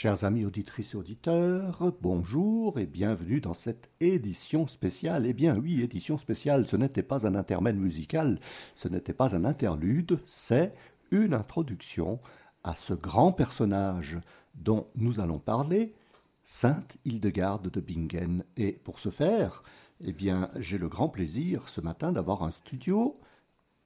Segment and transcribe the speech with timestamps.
[0.00, 5.26] Chers amis auditrices et auditeurs, bonjour et bienvenue dans cette édition spéciale.
[5.26, 8.38] Eh bien oui, édition spéciale, ce n'était pas un intermède musical,
[8.76, 10.72] ce n'était pas un interlude, c'est
[11.10, 12.20] une introduction
[12.62, 14.20] à ce grand personnage
[14.54, 15.96] dont nous allons parler,
[16.44, 18.44] Sainte Hildegarde de Bingen.
[18.56, 19.64] Et pour ce faire,
[20.00, 23.14] eh bien, j'ai le grand plaisir ce matin d'avoir un studio,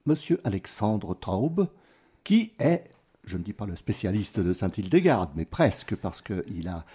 [0.05, 1.69] Monsieur Alexandre Traub,
[2.23, 2.92] qui est
[3.23, 6.85] je ne dis pas le spécialiste de Saint-Hildegarde, mais presque, parce qu'il a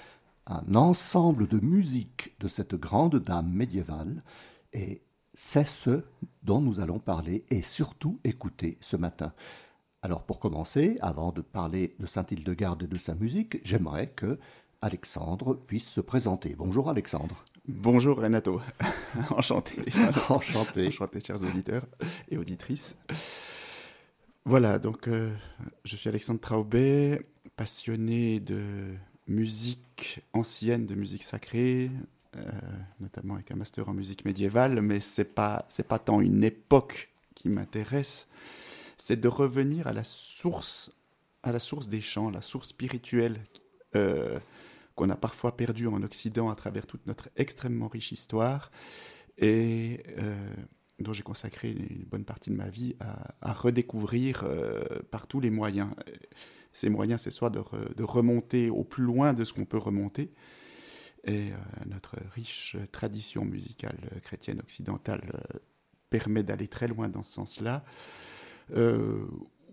[0.47, 4.23] un ensemble de musique de cette grande dame médiévale,
[4.73, 5.03] et
[5.35, 6.05] c'est ce
[6.43, 9.33] dont nous allons parler et surtout écouter ce matin.
[10.03, 14.39] Alors pour commencer, avant de parler de Saint-Hildegarde et de sa musique, j'aimerais que
[14.81, 16.55] Alexandre puisse se présenter.
[16.57, 17.45] Bonjour Alexandre.
[17.67, 18.61] Bonjour Renato,
[19.31, 19.75] enchanté.
[20.29, 20.89] enchanté.
[20.89, 21.87] Enchanté chers auditeurs
[22.29, 22.97] et auditrices.
[24.49, 25.31] Voilà, donc euh,
[25.85, 27.21] je suis Alexandre Traubé,
[27.57, 28.95] passionné de
[29.27, 31.91] musique ancienne, de musique sacrée,
[32.35, 32.51] euh,
[32.99, 37.51] notamment avec un master en musique médiévale, mais c'est pas pas tant une époque qui
[37.51, 38.27] m'intéresse,
[38.97, 40.93] c'est de revenir à la source
[41.43, 43.39] à la source des chants, la source spirituelle
[43.97, 44.41] euh,
[44.95, 48.71] qu'on a parfois perdue en Occident à travers toute notre extrêmement riche histoire.
[49.37, 50.03] Et
[51.01, 52.97] dont j'ai consacré une bonne partie de ma vie
[53.41, 55.91] à, redécouvrir euh, par tous les moyens.
[56.73, 60.33] Ces moyens, c'est soit de, remonter au plus loin de ce qu'on peut remonter,
[61.25, 61.57] et euh,
[61.87, 65.59] notre riche tradition musicale chrétienne occidentale euh,
[66.11, 67.85] permet d'aller très loin dans ce sens-là,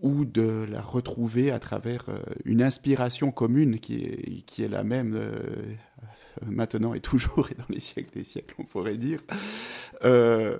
[0.02, 2.06] ou de la retrouver à travers
[2.44, 5.18] une inspiration commune qui est, qui est la même
[6.44, 9.22] maintenant et toujours et dans les siècles des siècles, on pourrait dire.
[10.04, 10.58] Euh,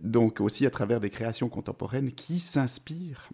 [0.00, 3.28] donc aussi à travers des créations contemporaines qui s'inspirent.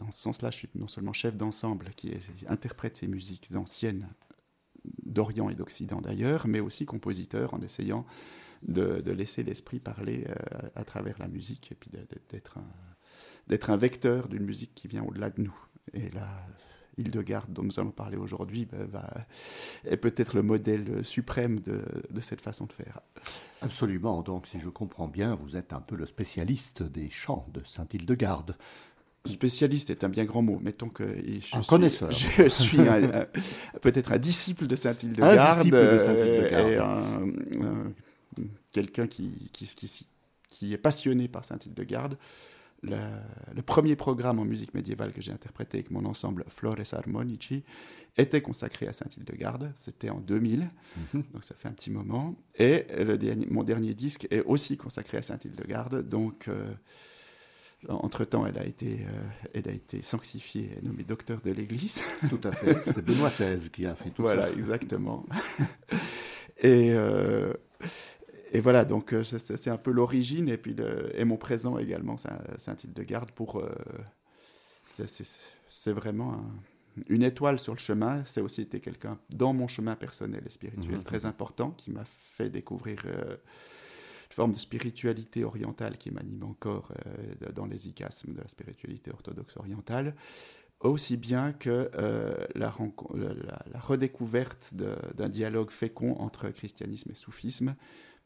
[0.00, 2.12] En ce sens-là, je suis non seulement chef d'ensemble qui
[2.48, 4.08] interprète ces musiques anciennes
[5.04, 8.06] d'Orient et d'Occident d'ailleurs, mais aussi compositeur en essayant
[8.62, 11.90] de, laisser l'esprit parler euh, à travers la musique et puis
[12.28, 15.56] d'être un, un vecteur d'une musique qui vient au-delà de nous.
[15.92, 16.28] Et là,
[16.98, 19.02] Hildegarde, dont nous allons parler aujourd'hui, ben,
[19.84, 21.82] est peut-être le modèle suprême de,
[22.20, 23.00] cette façon de faire.
[23.60, 24.22] Absolument.
[24.22, 28.56] Donc, si je comprends bien, vous êtes un peu le spécialiste des chants de Saint-Hildegarde.
[29.26, 30.58] Spécialiste est un bien grand mot.
[30.62, 32.10] Mettons que je un suis, connaisseur.
[32.12, 32.78] Je suis
[33.82, 35.38] peut-être un disciple de Saint-Hildegarde.
[35.38, 37.34] Un disciple de Saint-Hildegarde.
[38.38, 38.42] Et
[38.72, 40.06] quelqu'un qui, qui, qui,
[40.48, 42.16] qui, est passionné par Saint-Hildegarde
[42.90, 47.62] le premier programme en musique médiévale que j'ai interprété avec mon ensemble Flores Armonici
[48.16, 49.72] était consacré à Saint-Hildegarde.
[49.76, 50.68] C'était en 2000,
[51.14, 51.22] mhm.
[51.32, 52.34] donc ça fait un petit moment.
[52.58, 56.08] Et le dernier, mon dernier disque est aussi consacré à Saint-Hildegarde.
[56.08, 56.74] Donc, euh,
[57.88, 62.02] entre-temps, elle, a été, euh, elle a été sanctifiée et nommée docteur de l'Église.
[62.28, 62.76] Tout à fait.
[62.86, 64.34] C'est Benoît XVI qui a fait tout ça.
[64.34, 65.24] Voilà, exactement.
[66.58, 66.92] et.
[66.92, 67.52] Euh,
[68.56, 72.16] et voilà, donc euh, c'est un peu l'origine et puis le, et mon présent également,
[72.16, 73.58] c'est un, titre de garde pour.
[73.58, 73.68] Euh,
[74.86, 76.42] c'est vraiment
[77.10, 78.24] une étoile sur le chemin.
[78.24, 81.02] C'est aussi été quelqu'un dans mon chemin personnel et spirituel mhm.
[81.02, 83.36] très important qui m'a fait découvrir euh,
[84.30, 86.94] une forme de spiritualité orientale qui m'anime encore
[87.54, 90.14] dans les icasmes de la spiritualité orthodoxe orientale
[90.80, 91.90] aussi bien que
[92.54, 97.74] la, la, redécouverte d'un dialogue fécond entre christianisme et soufisme,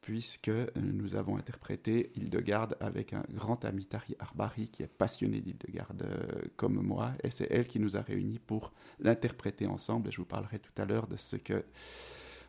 [0.00, 6.02] puisque nous avons interprété Hildegarde avec un grand ami Tari Arbari qui est passionné d'Hildegarde
[6.02, 10.08] euh, comme moi, et c'est elle qui nous a réunis pour l'interpréter ensemble.
[10.08, 11.64] Et je vous parlerai tout à l'heure de ce que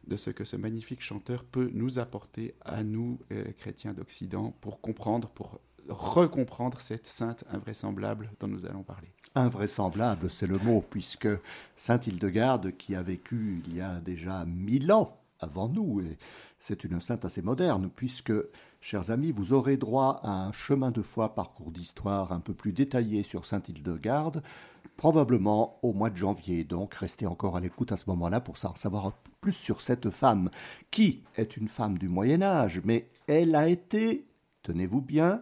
[0.08, 4.82] de ce que ce magnifique chanteur peut nous apporter à nous, euh, chrétiens d'Occident, pour
[4.82, 5.62] comprendre, pour
[5.92, 9.12] recomprendre cette sainte invraisemblable dont nous allons parler.
[9.36, 11.28] Invraisemblable, c'est le mot, puisque
[11.76, 16.18] Sainte Hildegarde, qui a vécu il y a déjà mille ans avant nous, et
[16.60, 18.34] c'est une sainte assez moderne, puisque,
[18.82, 22.74] chers amis, vous aurez droit à un chemin de foi parcours d'histoire un peu plus
[22.74, 24.44] détaillé sur Sainte-Hildegarde,
[24.98, 26.64] probablement au mois de janvier.
[26.64, 30.52] Donc restez encore à l'écoute à ce moment-là pour savoir plus sur cette femme,
[30.92, 34.28] qui est une femme du Moyen Âge, mais elle a été,
[34.62, 35.42] tenez-vous bien,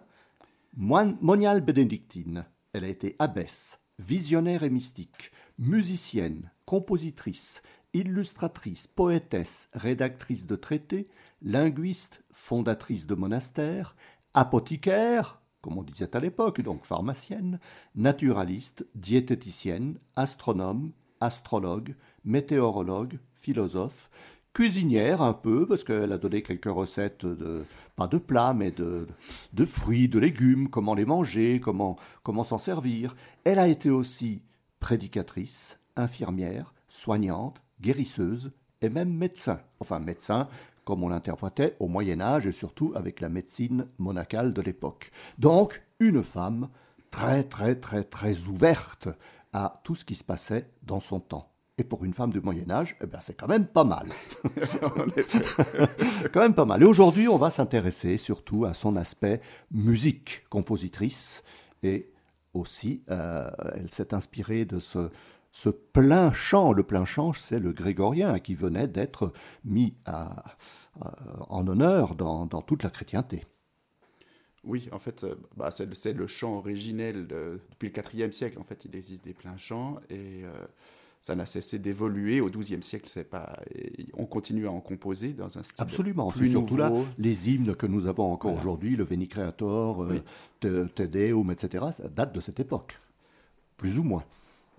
[0.79, 2.45] moniale bénédictine.
[2.73, 7.61] Elle a été abbesse, visionnaire et mystique, musicienne, compositrice,
[7.93, 11.09] illustratrice, poétesse, rédactrice de traités,
[11.41, 13.95] linguiste, fondatrice de monastères,
[14.33, 17.59] apothicaire, comme on disait à l'époque, donc pharmacienne,
[17.95, 24.09] naturaliste, diététicienne, astronome, astrologue, météorologue, philosophe,
[24.53, 27.65] cuisinière un peu, parce qu'elle a donné quelques recettes de,
[27.99, 29.07] pas de plats, mais de,
[29.51, 33.13] de fruits, de légumes, comment les manger, comment, comment s'en servir.
[33.43, 34.41] Elle a été aussi
[34.79, 39.59] prédicatrice, infirmière, soignante, guérisseuse et même médecin.
[39.81, 40.47] Enfin, médecin,
[40.85, 45.11] comme on l'interprétait au Moyen Âge et surtout avec la médecine monacale de l'époque.
[45.37, 46.69] Donc, une femme
[47.11, 49.09] très, très, très, très ouverte
[49.51, 51.51] à tout ce qui se passait dans son temps.
[51.79, 54.09] Et pour une femme du Moyen Âge, eh ben, c'est quand même pas mal.
[56.33, 56.81] quand même pas mal.
[56.81, 59.39] Et aujourd'hui, on va s'intéresser surtout à son aspect
[59.71, 61.41] musique, compositrice.
[61.81, 62.11] Et
[62.53, 66.73] aussi, euh, elle s'est inspirée de ce, plein chant.
[66.73, 69.31] Le plein chant, c'est le grégorien qui venait d'être
[69.63, 69.95] mis
[71.49, 73.45] en honneur dans, dans, toute la chrétienté.
[74.65, 78.59] Oui, en fait, euh, bah, c'est le chant originel depuis le IVe siècle.
[78.59, 80.51] En fait, il existe des pleins chants et euh,
[81.21, 82.41] ça n'a cessé d'évoluer.
[82.41, 83.53] Au XIIe siècle, c'est pas,
[84.13, 86.31] on continue à en composer dans un style Absolument.
[86.31, 90.23] plus surtout là les hymnes que nous avons encore aujourd'hui, le Veni Creator, euh,
[90.59, 91.85] Te Deum, etc.
[91.91, 92.97] Ça date de cette époque,
[93.77, 94.23] plus ou moins.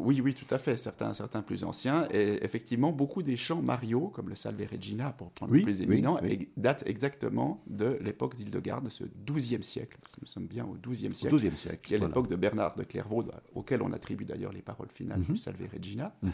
[0.01, 0.77] Oui, oui, tout à fait.
[0.77, 2.09] Certains, certains plus anciens.
[2.13, 6.19] Et effectivement, beaucoup des chants Mario, comme le Salve Regina, pour prendre le plus éminent,
[6.57, 9.97] datent exactement de l'époque d'Hildegarde, de ce XIIe siècle.
[10.01, 11.37] Parce que nous sommes bien au XIIe siècle.
[11.37, 11.81] XIIe siècle.
[11.83, 13.25] Qui est l'époque de Bernard de Clairvaux,
[13.55, 15.37] auquel on attribue d'ailleurs les paroles finales du mhm.
[15.37, 16.15] Salve Regina.
[16.23, 16.33] Mhm.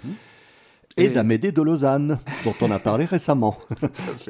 [0.96, 3.58] Et, d'Amédée de Lausanne, dont on a parlé récemment.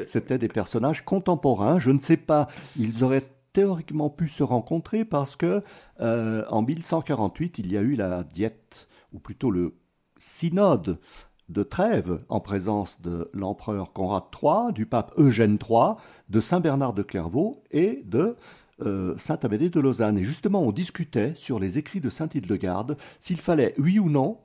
[0.06, 1.78] C'était des personnages contemporains.
[1.78, 5.62] Je ne sais pas, ils auraient théoriquement pu se rencontrer parce que
[6.00, 9.74] euh, en 1148, il y a eu la diète ou plutôt le
[10.18, 11.00] synode
[11.48, 15.94] de Trèves, en présence de l'empereur Conrad III, du pape Eugène III,
[16.28, 18.36] de Saint Bernard de Clairvaux et de
[18.82, 20.18] euh, Saint Amédée de Lausanne.
[20.18, 24.40] Et justement, on discutait sur les écrits de Saint Hildegarde s'il fallait, oui ou non,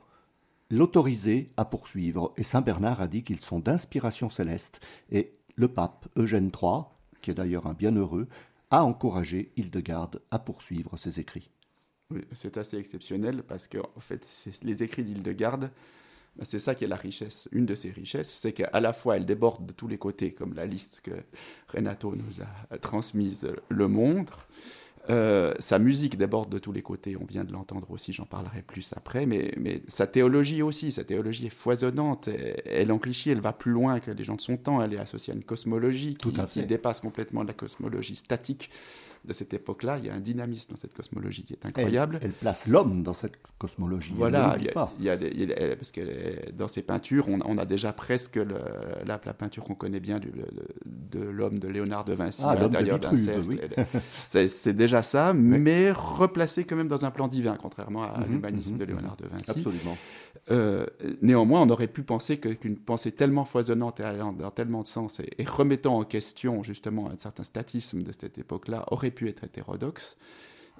[0.70, 2.32] l'autoriser à poursuivre.
[2.38, 4.80] Et Saint Bernard a dit qu'ils sont d'inspiration céleste.
[5.10, 6.84] Et le pape Eugène III,
[7.20, 8.26] qui est d'ailleurs un bienheureux,
[8.70, 11.50] a encouragé Hildegarde à poursuivre ses écrits
[12.32, 14.26] c'est assez exceptionnel parce que en fait,
[14.62, 15.70] les écrits d'Hildegarde,
[16.36, 17.48] bah, c'est ça qui est la richesse.
[17.52, 20.54] Une de ses richesses, c'est qu'à la fois elle déborde de tous les côtés, comme
[20.54, 21.12] la liste que
[21.68, 24.48] Renato nous a transmise le montre,
[25.10, 28.62] euh, sa musique déborde de tous les côtés, on vient de l'entendre aussi, j'en parlerai
[28.62, 32.28] plus après, mais, mais, sa théologie aussi, sa théologie est foisonnante,
[32.64, 35.00] elle, en cliché, elle va plus loin que les gens de son temps, elle est
[35.00, 38.70] associée à une cosmologie qui, qui dépasse complètement la cosmologie statique
[39.24, 39.98] de cette époque-là.
[39.98, 42.18] Il y a un dynamisme dans cette cosmologie qui est incroyable.
[42.22, 44.14] Elle, place l'homme dans cette cosmologie.
[44.16, 48.58] Voilà, il y, a, des, parce que dans ses peintures, on, a déjà presque le,
[49.04, 50.32] la, la, peinture qu'on connaît bien du,
[50.84, 53.44] de l'homme de Léonard de Vinci ah, à l'intérieur d'un cercle.
[53.46, 53.60] Oui.
[54.24, 58.76] C'est déjà ça, mais replacé quand même dans un plan divin, contrairement à mhm, l'humanisme
[58.76, 59.50] de mhm, Léonard de Vinci.
[59.50, 59.96] Absolument.
[60.50, 60.84] Euh,
[61.22, 65.20] néanmoins, on aurait pu penser qu'une pensée tellement foisonnante et allant dans tellement de sens
[65.20, 70.16] et, remettant en question justement un certain statisme de cette époque-là aurait pu être hétérodoxe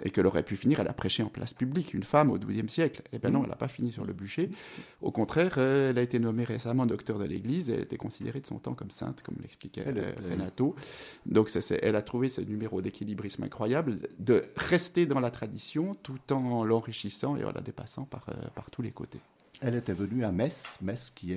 [0.03, 2.69] et qu'elle aurait pu finir, elle a prêché en place publique, une femme au XIIe
[2.69, 3.03] siècle.
[3.13, 3.45] Eh bien non, mmh.
[3.45, 4.51] elle n'a pas fini sur le bûcher.
[5.01, 8.41] Au contraire, euh, elle a été nommée récemment docteur de l'Église et elle était considérée
[8.41, 10.75] de son temps comme sainte, comme l'expliquait euh, Renato.
[11.27, 11.51] Donc
[11.83, 17.37] elle a trouvé ce numéro d'équilibrisme incroyable, de rester dans la tradition tout en l'enrichissant
[17.37, 19.21] et en la dépassant par, par tous les côtés.
[19.65, 21.37] Elle était venue à Metz, Metz qui est,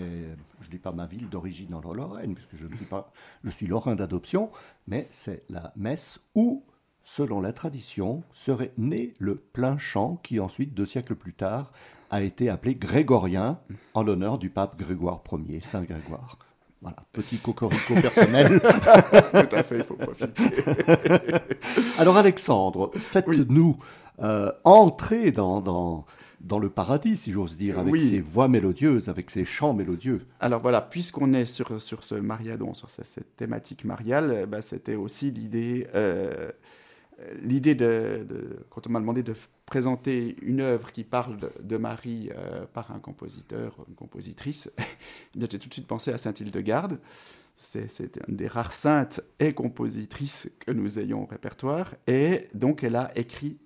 [0.60, 3.52] je ne dis pas ma ville d'origine en Lorraine, puisque je ne suis pas, je
[3.52, 4.50] suis lorrain d'adoption,
[4.88, 6.64] mais c'est la Metz où,
[7.06, 11.72] selon la tradition, serait né le plein chant qui ensuite, deux siècles plus tard,
[12.10, 13.60] a été appelé grégorien
[13.94, 16.38] en l'honneur du pape Grégoire Ier, Saint Grégoire.
[16.82, 18.60] Voilà, petit cocorico personnel.
[18.60, 20.44] Tout à fait, il faut profiter.
[21.98, 23.78] Alors Alexandre, faites-nous
[24.20, 26.06] euh, entrer dans, dans
[26.46, 30.22] dans le paradis, si j'ose dire, avec ses voix mélodieuses, avec ses chants mélodieux.
[30.40, 35.32] Alors voilà, puisqu'on est sur, sur ce mariadon, sur cette, thématique mariale, ben, c'était aussi
[35.32, 36.52] l'idée, euh,
[37.42, 39.34] l'idée de, quand on m'a demandé de
[39.66, 44.70] présenter une œuvre qui parle de, Marie euh, par un compositeur, une compositrice,
[45.36, 47.00] eh j'ai tout de suite pensé à Sainte-Hildegarde.
[47.58, 51.96] C'est, c'est une des rares saintes et compositrices que nous ayons au répertoire.
[52.06, 53.58] Et donc, elle a écrit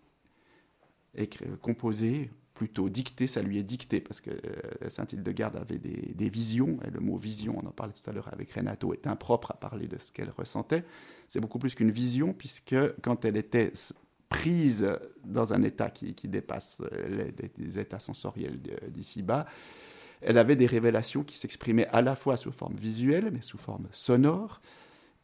[1.62, 2.30] composé,
[2.60, 7.00] plutôt dicté, ça lui est dicté, parce que euh, Saint-Hildegarde avait des, visions, et le
[7.00, 9.98] mot vision, on en parlait tout à l'heure avec Renato, est impropre à parler de
[9.98, 10.84] ce qu'elle ressentait.
[11.30, 13.72] C'est beaucoup plus qu'une vision, puisque quand elle était
[14.28, 14.86] prise
[15.24, 19.46] dans un état qui, dépasse euh, les, états sensoriels d'ici-bas,
[20.20, 23.88] elle avait des révélations qui s'exprimaient à la fois sous forme visuelle, mais sous forme
[23.94, 24.60] sonore.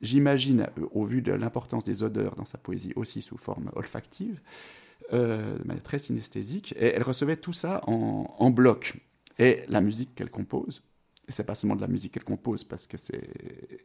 [0.02, 4.40] J'imagine, au vu de l'importance des odeurs dans sa poésie, aussi sous forme olfactive
[5.14, 8.96] euh, de manière très synesthésique, et elle recevait tout ça en, bloc.
[9.38, 10.82] Et la musique qu'elle compose,
[11.28, 13.30] et c'est pas seulement de la musique qu'elle compose, parce que c'est,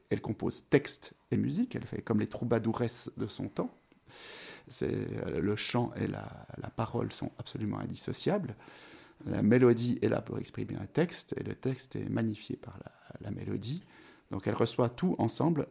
[0.09, 3.71] elle compose texte et musique, elle fait comme les troubadouresses de son temps.
[4.69, 4.97] C'est,
[5.37, 6.47] le chant et la,
[6.77, 8.55] parole sont absolument indissociables.
[9.27, 12.79] La mélodie est là pour exprimer un texte et le texte est magnifié par
[13.21, 13.83] la, mélodie.
[14.31, 15.67] Donc elle reçoit tout ensemble,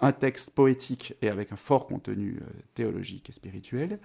[0.00, 3.98] un texte poétique et avec un fort contenu euh, théologique et spirituel,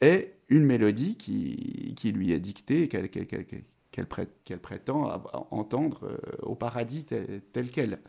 [0.00, 7.04] et une mélodie qui, qui lui est dictée et qu'elle prétend entendre euh, au paradis
[7.04, 8.00] tel, quel.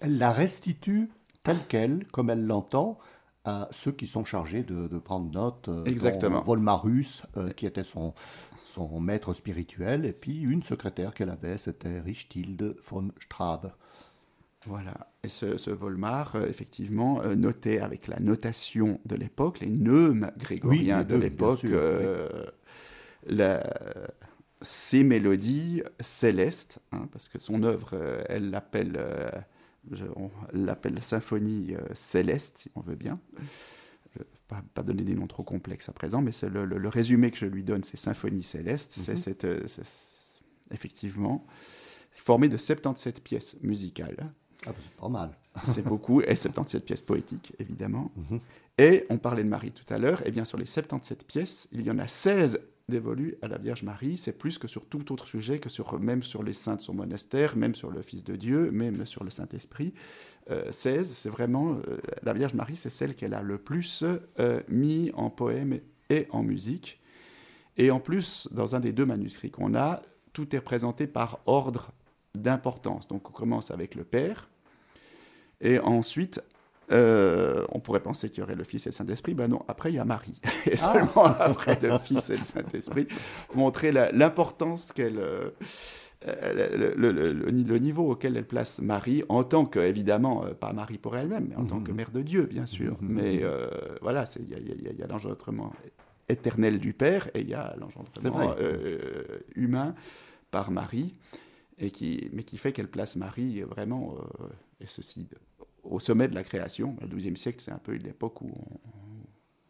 [0.00, 1.10] Elle la restitue
[1.42, 2.98] telle qu'elle, comme elle l'entend,
[3.44, 5.68] à ceux qui sont chargés de, prendre note.
[5.68, 6.42] Euh, Exactement.
[6.42, 8.14] Volmarus, euh, qui était son,
[8.64, 13.72] son maître spirituel, et puis une secrétaire qu'elle avait, c'était Richtilde von Strabe.
[14.66, 15.12] Voilà.
[15.24, 21.16] Et ce, Volmar, euh, effectivement, notait avec la notation de l'époque, les neumes grégoriens de
[21.16, 21.66] l'époque,
[24.60, 28.96] ces mélodies célestes, hein, parce que son œuvre, elle l'appelle
[30.16, 33.20] on l'appelle symphonie euh, céleste, si on veut bien.
[34.48, 37.46] Pas, pas donner des noms trop complexes à présent, mais c'est le, résumé que je
[37.46, 38.92] lui donne, c'est symphonie céleste.
[38.92, 39.56] C'est mhm.
[40.70, 41.46] effectivement
[42.12, 44.32] formé de 77 pièces musicales.
[44.66, 45.30] Ah, bah, c'est pas mal.
[45.64, 48.10] c'est beaucoup, et 77 pièces poétiques, évidemment.
[48.16, 48.40] Mhm.
[48.78, 51.82] Et on parlait de Marie tout à l'heure, et bien sur les 77 pièces, il
[51.82, 55.26] y en a 16 dévolu à la Vierge Marie, c'est plus que sur tout autre
[55.26, 58.36] sujet, que sur même sur les saints de son monastère, même sur le Fils de
[58.36, 59.94] Dieu, même sur le Saint-Esprit.
[60.48, 64.04] 16, euh, c'est vraiment euh, la Vierge Marie, c'est celle qu'elle a le plus
[64.40, 65.78] euh, mis en poème
[66.10, 67.00] et en musique.
[67.76, 70.02] Et en plus, dans un des deux manuscrits qu'on a,
[70.32, 71.92] tout est représenté par ordre
[72.34, 73.08] d'importance.
[73.08, 74.48] Donc on commence avec le Père,
[75.62, 76.42] et ensuite
[76.92, 79.34] euh, on pourrait penser qu'il y aurait le Fils et le Saint-Esprit.
[79.34, 80.38] Ben non, après il y a Marie.
[80.66, 80.92] Et ah.
[80.92, 83.06] seulement après le Fils et le Saint-Esprit,
[83.54, 85.18] montrer l'importance qu'elle.
[85.18, 85.50] Euh,
[86.96, 91.48] le, niveau auquel elle place Marie, en tant que, évidemment, euh, pas Marie pour elle-même,
[91.50, 91.96] mais en tant que mhm.
[91.96, 92.96] mère de Dieu, bien sûr.
[93.00, 93.08] Mhm.
[93.08, 93.42] Mais
[94.00, 95.72] voilà, il y a, l'engendrement
[96.28, 98.54] éternel du Père et il y a l'engendrement
[99.56, 99.94] humain
[100.52, 101.16] par Marie,
[101.78, 104.14] et qui, mais qui fait qu'elle place Marie vraiment,
[104.80, 105.26] et ceci
[105.82, 106.96] au sommet de la création.
[107.00, 108.50] Le XIIe siècle, c'est un peu l'époque où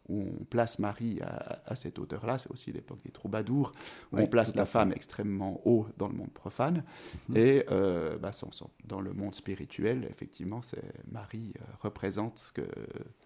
[0.09, 2.37] on, place Marie à, cette hauteur-là.
[2.37, 3.71] C'est aussi l'époque des troubadours,
[4.11, 6.83] où on place la femme extrêmement haut dans le monde profane.
[7.29, 7.37] Mhm.
[7.37, 8.31] Et euh, bah,
[8.85, 10.61] dans le monde spirituel, effectivement,
[11.11, 12.61] Marie euh, représente ce que.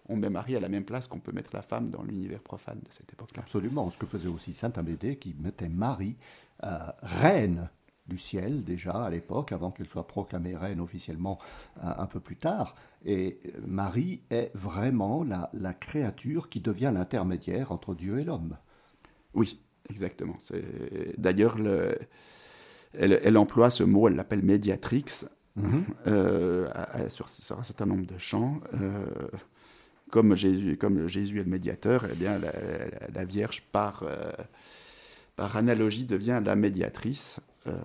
[0.08, 2.78] On met Marie à la même place qu'on peut mettre la femme dans l'univers profane
[2.78, 3.42] de cette époque-là.
[3.42, 3.90] Absolument.
[3.90, 6.16] Ce que faisait aussi Saint Amédée, qui mettait Marie
[6.64, 6.68] euh,
[7.02, 7.68] reine
[8.08, 11.38] du ciel déjà à l'époque, avant qu'elle soit proclamée reine officiellement
[11.80, 12.72] un, peu plus tard.
[13.04, 18.56] Et Marie est vraiment la, la créature qui devient l'intermédiaire entre Dieu et l'homme.
[19.34, 19.60] Oui,
[19.90, 20.36] exactement.
[21.16, 21.56] D'ailleurs,
[22.94, 25.04] elle, elle, emploie ce mot, elle l'appelle médiatrix,
[25.56, 25.84] mhm.
[26.06, 26.68] euh,
[27.08, 28.60] sur, un certain nombre de chants.
[28.74, 29.06] Euh,
[30.10, 34.32] comme Jésus, comme Jésus est le médiateur, eh bien, la, Vierge, par, euh,
[35.36, 37.40] par analogie, devient la médiatrice.
[37.68, 37.78] Euh,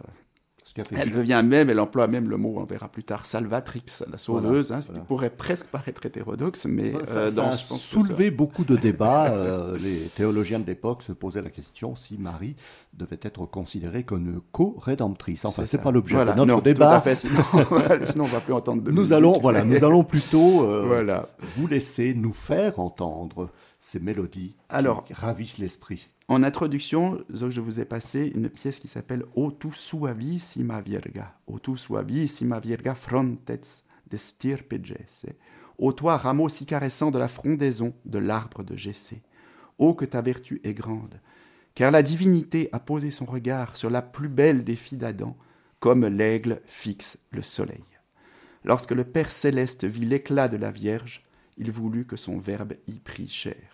[0.95, 4.71] elle devient même, elle emploie même le mot, on verra plus tard, salvatrix, la sauveuse,
[4.71, 9.31] hein, ce qui pourrait presque paraître hétérodoxe, mais euh, ça, a soulevé beaucoup de débats.
[9.43, 12.55] Euh, les théologiens de l'époque se posaient la question si Marie
[12.93, 15.45] devait être considérée comme co-rédemptrice.
[15.45, 16.87] Enfin, c'est pas l'objet de notre débat.
[16.87, 17.43] Tout à fait, sinon,
[18.05, 21.29] sinon on va plus entendre de nous allons, voilà, nous allons plutôt voilà.
[21.39, 23.49] vous laisser nous faire entendre
[23.79, 26.09] ces mélodies Alors, qui ravissent l'esprit.
[26.29, 31.59] En introduction, je vous ai passé une pièce qui s'appelle O tu suavissima virga, O
[31.59, 33.51] tu suavissima virga frontes
[34.09, 35.25] de stirpe gesse,
[35.77, 39.21] Ô toi, rameau si caressant de la frondaison de l'arbre de Jessé,
[39.77, 41.19] ô que ta vertu est grande,
[41.75, 45.35] car la divinité a posé son regard sur la plus belle des filles d'Adam,
[45.79, 47.83] comme l'aigle fixe le soleil.
[48.63, 51.25] Lorsque le Père céleste vit l'éclat de la Vierge,
[51.57, 53.72] il voulut que son Verbe y prît chair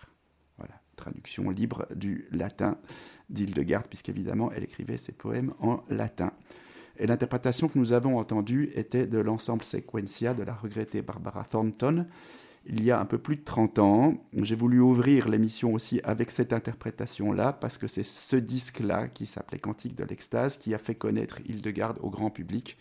[1.00, 2.78] traduction libre du latin
[3.28, 6.32] d'Hildegarde, puisqu'évidemment elle écrivait ses poèmes en latin.
[6.98, 12.06] Et l'interprétation que nous avons entendue était de l'ensemble Sequencia de la regrettée Barbara Thornton,
[12.66, 14.14] il y a un peu plus de 30 ans.
[14.42, 19.58] J'ai voulu ouvrir l'émission aussi avec cette interprétation-là, parce que c'est ce disque-là, qui s'appelait
[19.58, 22.76] Cantique de l'extase, qui a fait connaître Hildegarde au grand public.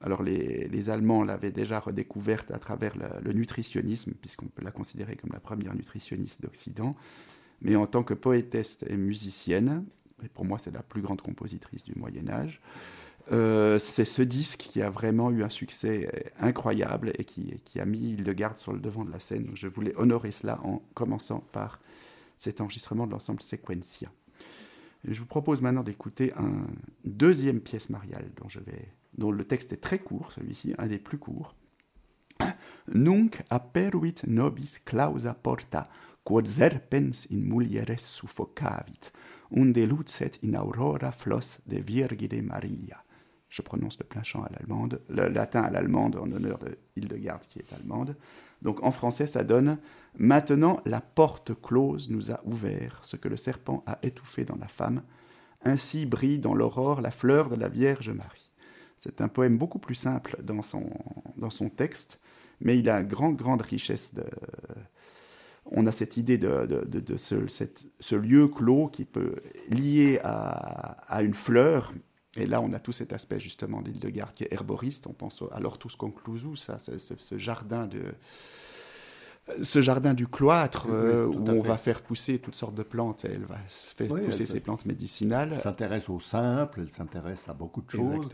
[0.00, 5.30] Alors les, Allemands l'avaient déjà redécouverte à travers le nutritionnisme, puisqu'on peut la considérer comme
[5.32, 6.96] la première nutritionniste d'Occident
[7.64, 9.84] mais en tant que poétesse et musicienne,
[10.22, 12.60] et pour moi c'est la plus grande compositrice du Moyen Âge,
[13.32, 18.10] euh, c'est ce disque qui a vraiment eu un succès incroyable et qui, a mis
[18.10, 19.50] Hildegarde sur le devant de la scène.
[19.54, 21.80] je voulais honorer cela en commençant par
[22.36, 24.12] cet enregistrement de l'ensemble Sequencia.
[25.08, 26.66] je vous propose maintenant d'écouter une
[27.04, 28.30] deuxième pièce mariale
[29.16, 31.54] dont le texte est très court, celui-ci, un des plus courts.
[32.94, 35.88] Nunc aperuit nobis clausa porta
[36.24, 39.12] quod serpens in mulieres suffocavit.
[39.50, 43.02] unde lucet in aurora flos de Virgine Maria.
[43.48, 47.46] Je prononce le plein chant à l'allemande, le latin à l'allemande en honneur de Hildegarde
[47.48, 48.16] qui est allemande.
[48.62, 49.78] Donc en français, ça donne
[50.16, 54.68] Maintenant la porte close nous a ouvert ce que le serpent a étouffé dans la
[54.68, 55.02] femme.
[55.62, 58.50] Ainsi brille dans l'aurore la fleur de la Vierge Marie.
[58.98, 60.90] C'est un poème beaucoup plus simple dans son,
[61.36, 62.20] dans son texte,
[62.60, 64.24] mais il a une grande, grande richesse de,
[65.66, 69.36] on a cette idée de, de, ce, lieu clos qui peut
[69.68, 71.92] lier à, une fleur.
[72.36, 75.06] Et là, on a tout cet aspect justement d'Hildegard qui est herboriste.
[75.06, 78.02] On pense à l'Ortus conclusus, ça, ce jardin de
[79.62, 83.24] ce jardin du cloître euh, où on va faire pousser toutes sortes de plantes.
[83.24, 85.52] Elle va faire pousser ces plantes médicinales.
[85.54, 88.28] Elle s'intéresse au simple, elle s'intéresse à beaucoup de choses.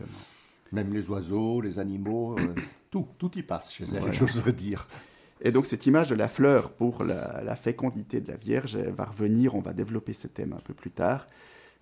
[0.71, 2.55] Même les oiseaux, les animaux, euh,
[2.91, 4.87] tout, tout y passe chez elle, j'oserais dire.
[5.41, 9.55] Et donc cette image de la fleur pour la, fécondité de la Vierge va revenir,
[9.55, 11.27] on va développer ce thème un peu plus tard.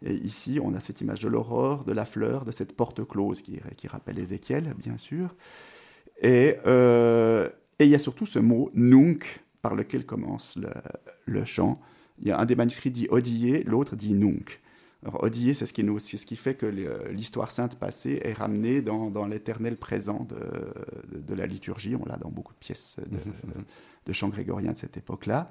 [0.05, 3.41] Et ici, on a cette image de l'aurore, de la fleur, de cette porte close
[3.41, 5.35] qui, rappelle Ézéchiel, bien sûr.
[6.21, 10.57] Et, euh, et il y a surtout ce mot nunc par lequel commence
[11.25, 11.79] le, chant.
[12.19, 14.61] Il y a un des manuscrits dit odier, l'autre dit nunc.
[15.03, 19.09] Alors, Odier, c'est ce, qui ce qui fait que l'histoire sainte passée est ramenée dans,
[19.09, 21.95] dans l'éternel présent de, de, la liturgie.
[21.95, 23.17] On l'a dans beaucoup de pièces de,
[24.05, 25.49] de chants grégoriens de cette époque-là.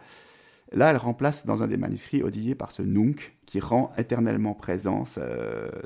[0.72, 5.06] Là, elle remplace dans un des manuscrits Odier par ce nunc qui rend éternellement présent
[5.06, 5.20] ce,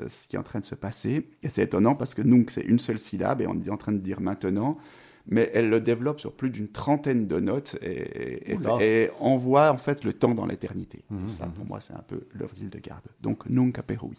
[0.09, 1.29] ce, qui est en train de se passer.
[1.41, 3.93] Et c'est étonnant parce que nunc, c'est une seule syllabe et on est en train
[3.93, 4.77] de dire maintenant
[5.25, 10.13] mais elle le développe sur plus d'une trentaine de notes et, envoie en fait le
[10.13, 11.03] temps dans l'éternité.
[11.09, 11.51] Mmh, Ça, mmh.
[11.53, 13.05] pour moi, c'est un peu l'œuvre de garde.
[13.21, 14.17] Donc, Nunc aperuit.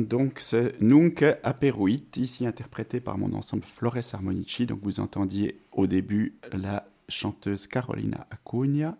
[0.00, 4.66] Donc c'est Nunc Aperuit, ici interprété par mon ensemble Flores Harmonici.
[4.66, 8.96] Donc vous entendiez au début la chanteuse Carolina Acuna,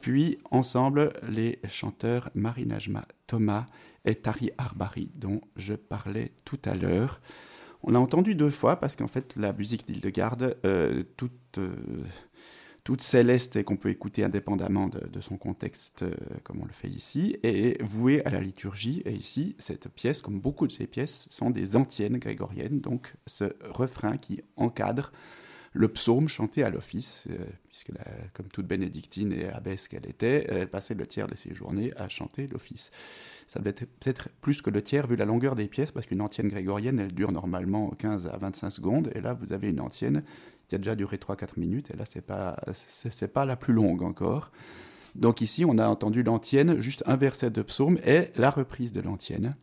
[0.00, 3.66] puis ensemble les chanteurs Marinajma Thomas
[4.04, 7.20] et Tari Arbari, dont je parlais tout à l'heure.
[7.82, 11.58] On l'a entendu deux fois parce qu'en fait la musique d'Île-de-Garde, euh, toute...
[11.58, 11.74] Euh,
[12.90, 16.88] toute céleste et qu'on peut écouter indépendamment de, son contexte, euh, comme on le fait
[16.88, 19.00] ici, est vouée à la liturgie.
[19.04, 23.44] Et ici, cette pièce, comme beaucoup de ces pièces, sont des antiennes grégoriennes, donc ce
[23.70, 25.12] refrain qui encadre
[25.72, 27.36] le psaume chanté à l'office, euh,
[27.68, 27.92] puisque
[28.34, 32.08] comme toute bénédictine et abbesse qu'elle était, elle passait le tiers de ses journées à
[32.08, 32.90] chanter l'office.
[33.46, 36.22] Ça devait être peut-être plus que le tiers vu la longueur des pièces, parce qu'une
[36.22, 40.24] antienne grégorienne, elle dure normalement 15 à 25 secondes, et là vous avez une antienne
[40.70, 44.02] qui a déjà duré 3-4 minutes, et là, c'est pas, c'est, pas la plus longue
[44.02, 44.52] encore.
[45.16, 49.00] Donc ici, on a entendu l'antienne, juste un verset de psaume et la reprise de
[49.00, 49.56] l'antienne.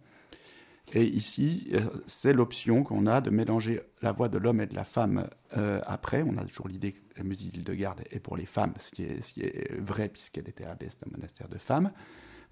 [0.92, 4.76] Et ici, euh, c'est l'option qu'on a de mélanger la voix de l'homme et de
[4.76, 6.24] la femme euh, après.
[6.24, 7.74] On a toujours l'idée que la musique de
[8.12, 11.12] est pour les femmes, ce qui est, ce qui est vrai puisqu'elle était abbesse d'un
[11.12, 11.92] monastère de femmes.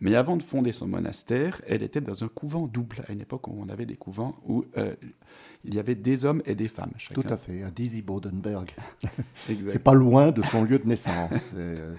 [0.02, 3.48] Mais avant de fonder son monastère, elle était dans un couvent double, à une époque
[3.48, 4.94] où on avait des couvents où euh,
[5.64, 6.92] il y avait des hommes et des femmes.
[7.14, 8.76] Tout à fait, à Dizzy Bodenberg.
[9.48, 11.52] C'est pas loin de son lieu de naissance.
[11.56, 11.96] Euh,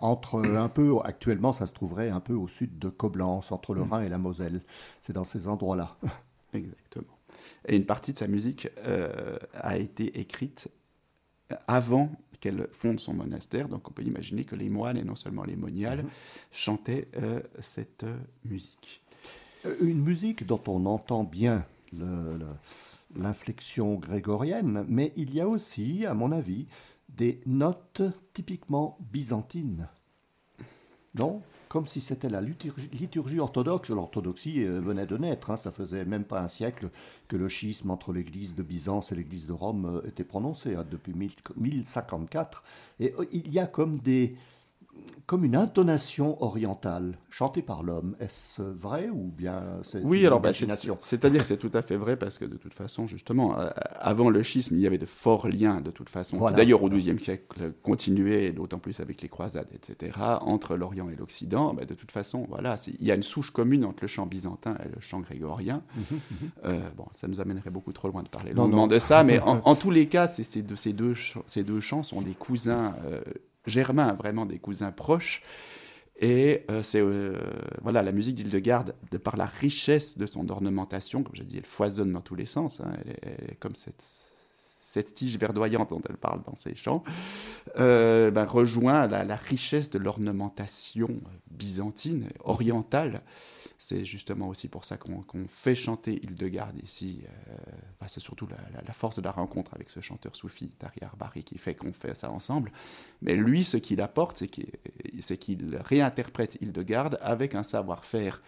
[0.00, 3.84] entre un peu, actuellement, ça se trouverait un peu au sud de Coblence, entre le
[3.84, 3.92] mm.
[3.92, 4.60] Rhin et la Moselle.
[5.02, 5.96] C'est dans ces endroits-là.
[6.52, 7.18] Exactement.
[7.66, 10.68] Et une partie de sa musique euh, a été écrite
[11.66, 13.68] avant qu'elle fonde son monastère.
[13.68, 16.10] Donc on peut imaginer que les moines, et non seulement les moniales, mhm.
[16.50, 19.02] chantaient euh, cette euh, musique.
[19.66, 21.64] Euh, une musique dont on entend bien
[23.16, 26.66] l'inflexion grégorienne, mais il y a aussi, à mon avis,
[27.08, 28.02] des notes
[28.34, 29.88] typiquement byzantines.
[31.14, 31.42] Non?
[31.68, 33.90] Comme si c'était la liturgie, orthodoxe.
[33.90, 35.56] L'orthodoxie euh, venait de naître, hein.
[35.56, 36.90] ça faisait même pas un siècle
[37.28, 40.84] que le schisme entre l'église de Byzance et l'église de Rome euh, était prononcé, hein,
[40.90, 42.62] depuis 1054.
[43.00, 44.34] Et euh, il y a comme des,
[45.28, 48.16] comme une intonation orientale chantée par l'homme.
[48.18, 52.16] Est-ce vrai ou bien c'est Oui, alors bah, c'est-à-dire que c'est tout à fait vrai
[52.16, 53.68] parce que de toute façon, justement, euh,
[54.00, 57.22] avant le schisme, il y avait de forts liens de toute façon, d'ailleurs au XIIe
[57.22, 61.74] siècle continuaient, d'autant plus avec les croisades, etc., entre l'Orient et l'Occident.
[61.74, 64.76] Bah, de toute façon, voilà, il y a une souche commune entre le chant byzantin
[64.82, 65.82] et le chant grégorien.
[66.64, 69.74] Euh, bon, ça nous amènerait beaucoup trop loin de parler longuement de ça, mais en,
[69.76, 71.14] tous les cas, deux,
[71.46, 73.20] ces deux chants sont des cousins euh,
[73.68, 75.42] germains, vraiment des cousins proches.
[76.20, 77.38] Et euh, c'est euh,
[77.80, 81.66] voilà la musique d'Île-de-Garde, de par la richesse de son ornementation, comme j'ai dit, elle
[81.66, 82.80] foisonne dans tous les sens.
[82.80, 82.92] Hein.
[83.04, 84.04] elle, est, comme cette,
[84.88, 87.02] cette tige verdoyante dont elle parle dans ses chants,
[87.78, 91.08] euh, ben, rejoint la, richesse de l'ornementation
[91.50, 93.22] byzantine, orientale,
[93.78, 97.22] c'est justement aussi pour ça qu'on fait chanter Hildegarde ici.
[97.50, 97.54] Euh,
[98.08, 101.74] c'est surtout la, force de la rencontre avec ce chanteur soufi, Tari Arbari, qui fait
[101.74, 102.72] qu'on fait ça ensemble.
[103.22, 104.42] Mais lui, ce qu'il apporte,
[105.20, 108.42] c'est qu'il réinterprète Hildegarde avec un savoir-faire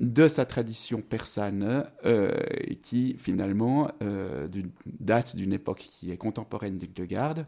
[0.00, 2.32] de sa tradition persane euh,
[2.80, 4.48] qui finalement euh,
[4.86, 7.46] date d'une époque qui est contemporaine d'Hildegarde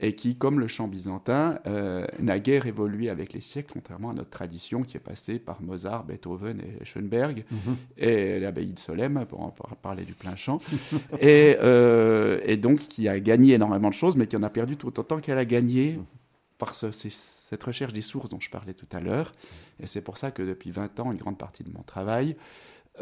[0.00, 4.14] et qui, comme le chant byzantin, euh, n'a guère évolué avec les siècles, contrairement à
[4.14, 7.76] notre tradition qui est passée par Mozart, Beethoven et Schoenberg, mhm.
[7.98, 9.50] et l'abbaye de Solesmes, pour en
[9.82, 10.60] parler du plein chant,
[11.20, 14.76] et, euh, et, donc qui a gagné énormément de choses, mais qui en a perdu
[14.76, 15.98] tout autant qu'elle a gagné
[16.56, 19.32] par cette recherche des sources dont je parlais tout à l'heure.
[19.82, 22.36] Et c'est pour ça que depuis 20 ans, une grande partie de mon travail,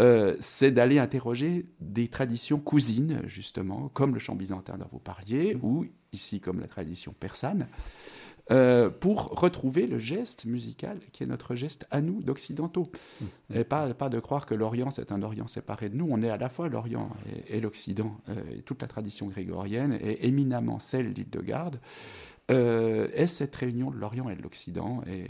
[0.00, 5.54] euh, c'est d'aller interroger des traditions cousines, justement, comme le chant byzantin dont vous parliez,
[5.54, 5.60] mhm.
[5.64, 7.66] ou ici comme la tradition persane,
[8.50, 12.92] euh, pour retrouver le geste musical qui est notre geste à nous d'occidentaux.
[13.20, 13.28] Mhm.
[13.56, 16.30] Et pas, pas de croire que l'Orient c'est un Orient séparé de nous, on est
[16.30, 17.10] à la fois l'Orient
[17.48, 18.16] et, l'Occident.
[18.28, 21.80] Euh, et toute la tradition grégorienne est éminemment celle d'Île-de-Garde.
[22.48, 25.26] est cette réunion de l'Orient et de l'Occident, et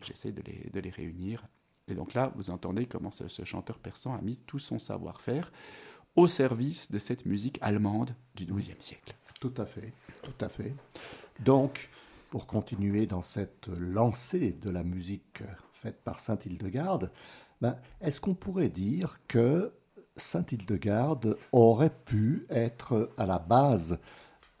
[0.00, 1.46] j'essaie de les, de les réunir
[1.88, 5.52] et donc là, vous entendez comment ce, chanteur persan a mis tout son savoir-faire
[6.16, 9.14] au service de cette musique allemande du XIIe siècle.
[9.40, 10.74] Tout à fait, tout à fait.
[11.40, 11.90] Donc,
[12.30, 15.42] pour continuer dans cette lancée de la musique
[15.74, 17.12] faite par Saint-Hildegarde,
[17.60, 19.72] ben, est-ce qu'on pourrait dire que
[20.16, 23.98] Saint-Hildegarde aurait pu être à la base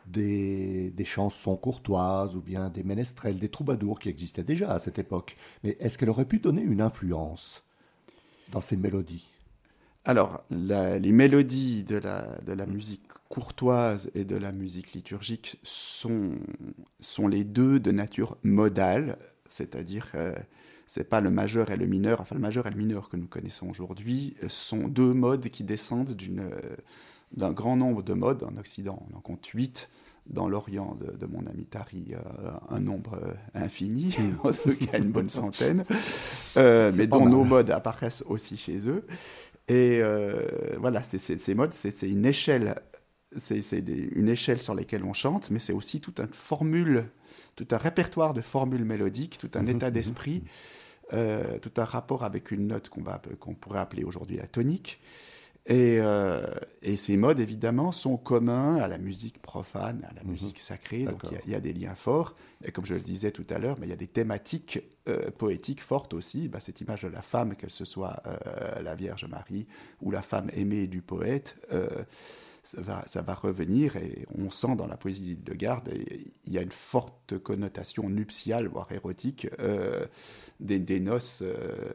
[0.06, 5.36] des, chansons courtoises ou bien des ménestrels, des troubadours qui existaient déjà à cette époque.
[5.64, 7.64] Mais est-ce qu'elle aurait pu donner une influence
[8.50, 9.26] dans ces mélodies?
[10.04, 16.36] Alors, les mélodies de la, de la, musique courtoise et de la musique liturgique sont,
[17.00, 20.32] sont les deux de nature modale, c'est-à-dire euh,
[20.86, 23.26] c'est pas le majeur et le mineur, enfin le majeur et le mineur que nous
[23.26, 26.52] connaissons aujourd'hui, sont deux modes qui descendent d'une,
[27.32, 29.06] d'un grand nombre de modes en Occident.
[29.10, 29.90] On en compte huit
[30.28, 35.10] dans l'Orient de, mon ami Tari euh, un nombre euh, infini, en tout cas une
[35.10, 35.84] bonne centaine,
[36.56, 39.06] euh, mais dont nos modes apparaissent aussi chez eux.
[39.68, 40.00] Et
[40.78, 42.80] voilà, c'est, ces modes, c'est, une échelle,
[43.36, 47.08] c'est, une échelle sur laquelle on chante, mais c'est aussi toute une formule,
[47.56, 50.44] tout un répertoire de formules mélodiques, tout un mhm, état mhm, d'esprit,
[51.10, 55.00] tout un rapport avec une note qu'on pourrait appeler aujourd'hui la tonique.
[55.70, 56.46] Euh,
[56.82, 60.30] et, ces modes, évidemment, sont communs à la musique profane, à la mhm.
[60.30, 61.04] musique sacrée.
[61.04, 62.34] Donc il y, a des liens forts.
[62.64, 65.82] Et comme je le disais tout à l'heure, il y a des thématiques euh, poétiques
[65.82, 66.48] fortes aussi.
[66.48, 69.66] Bah, cette image de la femme, qu'elle se soit euh, la Vierge Marie
[70.00, 71.56] ou la femme aimée du poète,
[72.66, 75.90] ça va, revenir et on sent dans la poésie de Garde,
[76.46, 80.04] il y a une forte connotation nuptiale, voire érotique, euh,
[80.58, 81.90] des, noces, euh,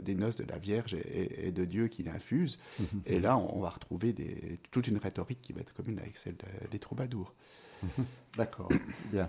[0.00, 2.58] des noces de la Vierge et, de Dieu qui l'infuse.
[2.78, 2.86] Mhm.
[3.06, 6.36] Et là, on va retrouver des, toute une rhétorique qui va être commune avec celle
[6.70, 7.34] des troubadours.
[8.36, 8.70] D'accord,
[9.12, 9.28] bien.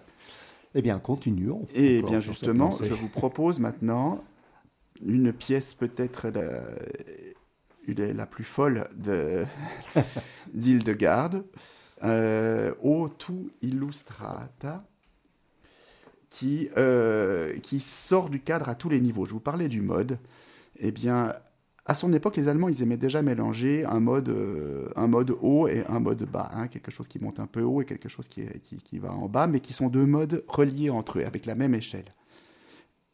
[0.75, 1.67] Eh bien, continuons.
[1.73, 4.23] Et bien justement, je vous propose maintenant
[5.01, 6.31] une pièce peut-être
[7.95, 8.87] la plus folle
[10.53, 11.45] d'Hildegarde,
[12.03, 13.09] euh, O
[13.61, 14.85] illustrata,
[16.29, 19.25] qui, euh, qui sort du cadre à tous les niveaux.
[19.25, 20.19] Je vous parlais du mode.
[20.77, 21.33] Eh bien,
[21.85, 25.67] à son époque, les Allemands, ils aimaient déjà mélanger un mode, euh, un mode haut
[25.67, 26.51] et un mode bas.
[26.53, 29.11] Hein, quelque chose qui monte un peu haut et quelque chose qui, qui, qui, va
[29.11, 32.13] en bas, mais qui sont deux modes reliés entre eux, avec la même échelle.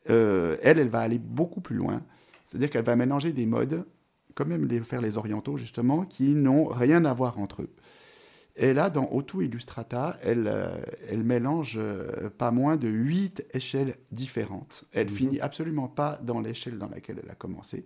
[0.07, 2.03] elle, elle va aller beaucoup plus loin.
[2.45, 3.85] C'est-à-dire qu'elle va mélanger des modes
[4.35, 7.69] quand même les, faire les orientaux, justement, qui n'ont rien à voir entre eux.
[8.57, 10.77] Et là, dans Auto Illustrata, elle, euh,
[11.09, 14.85] elle mélange euh, pas moins de huit échelles différentes.
[14.93, 15.15] Elle mhm.
[15.15, 17.85] finit absolument pas dans l'échelle dans laquelle elle a commencé.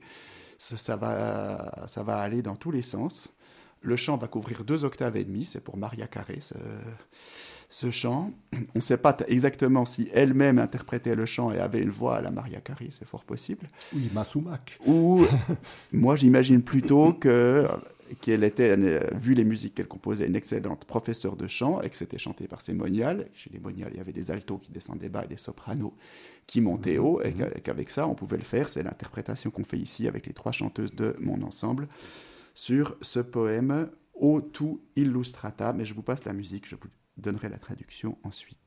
[0.59, 3.29] Ça, va, ça va aller dans tous les sens.
[3.81, 6.39] Le chant va couvrir deux octaves et demi, c'est pour Maria Carré
[7.69, 8.31] ce chant.
[8.53, 12.21] On ne sait pas exactement si elle-même interprétait le chant et avait une voix à
[12.21, 13.69] la Maria Carey, c'est fort possible.
[13.93, 14.79] Oui, Masumak.
[14.85, 15.25] Ou
[15.91, 17.67] moi j'imagine plutôt que
[18.21, 18.75] qu'elle était,
[19.15, 22.61] vu les musiques qu'elle composait, une excellente professeure de chant et que c'était chanté par
[22.61, 23.27] ses moniales.
[23.33, 25.93] Chez les moniales, il y avait des altos qui descendaient bas et des sopranos
[26.47, 27.05] qui montaient mhm.
[27.05, 27.51] haut et mhm.
[27.63, 28.69] qu'avec ça, on pouvait le faire.
[28.69, 31.87] C'est l'interprétation qu'on fait ici avec les trois chanteuses de mon ensemble
[32.55, 35.73] sur ce poème O tu illustrata.
[35.73, 38.58] Mais je vous passe la musique, je vous donnerai la traduction ensuite.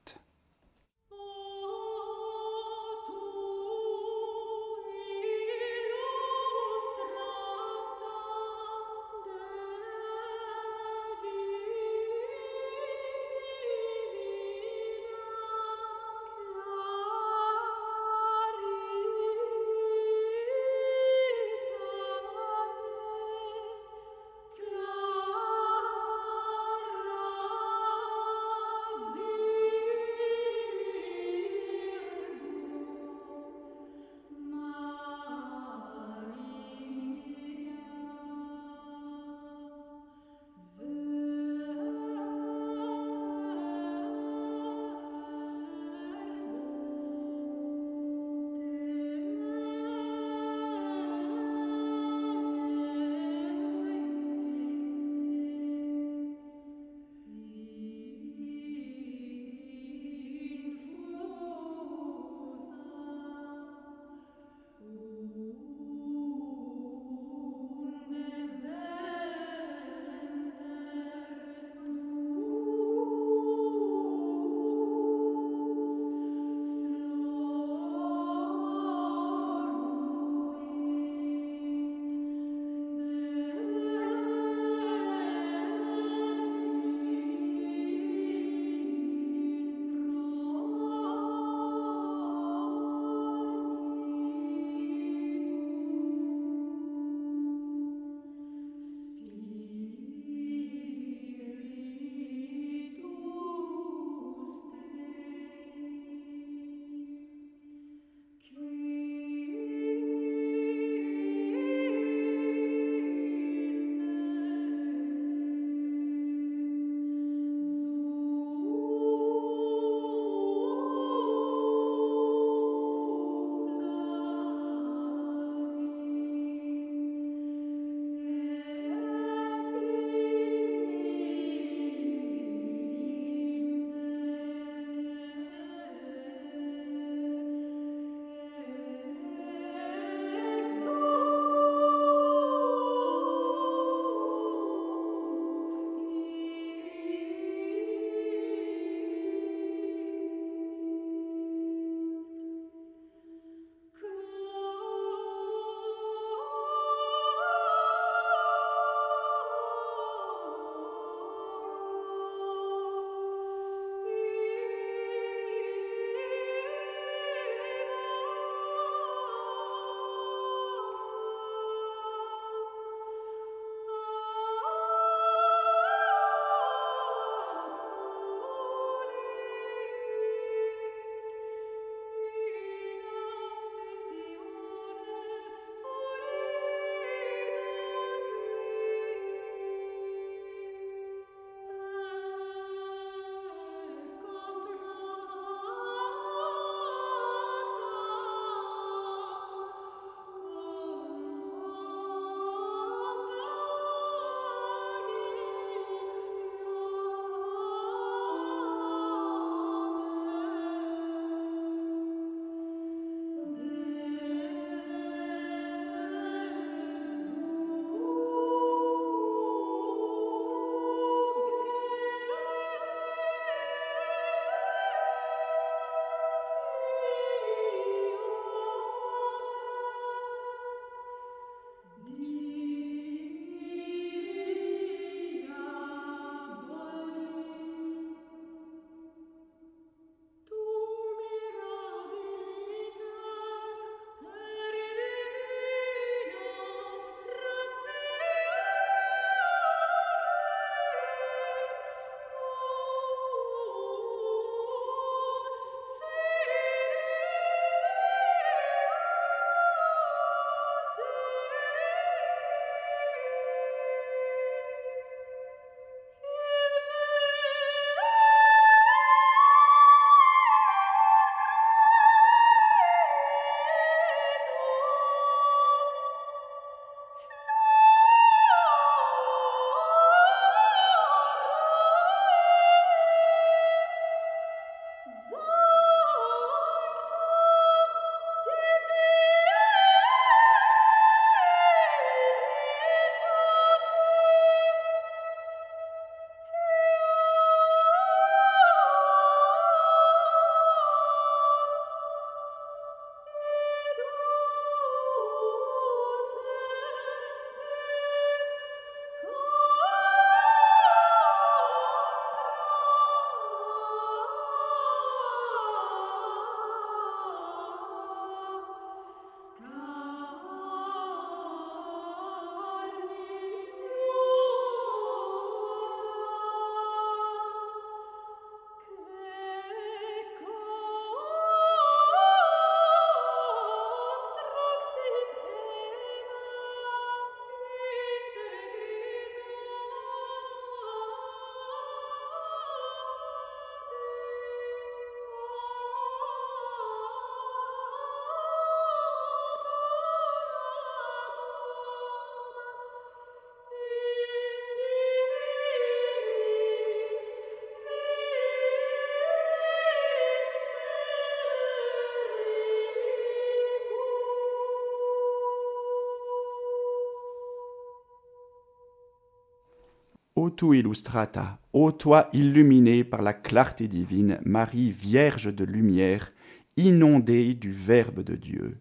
[370.42, 376.32] Ô tu illustrata, ô toi illuminée par la clarté divine, Marie vierge de lumière,
[376.76, 378.80] inondée du Verbe de Dieu,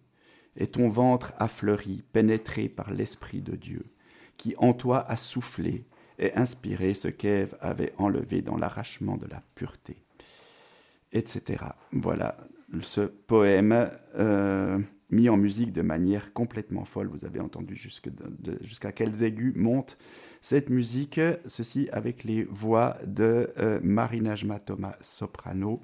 [0.55, 3.85] et ton ventre a fleuri, pénétré par l'Esprit de Dieu,
[4.37, 5.85] qui en toi a soufflé
[6.17, 10.03] et inspiré ce qu'Ève avait enlevé dans l'arrachement de la pureté,
[11.13, 11.63] etc.
[11.91, 12.37] Voilà
[12.81, 14.79] ce poème euh,
[15.11, 17.07] mis en musique de manière complètement folle.
[17.07, 19.97] Vous avez entendu jusqu'à quels aigus monte
[20.41, 24.35] cette musique, ceci avec les voix de euh, Marina
[24.65, 25.81] Thomas, soprano,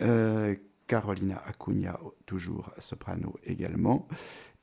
[0.00, 0.54] euh,
[0.86, 4.06] Carolina Acuna, toujours soprano également,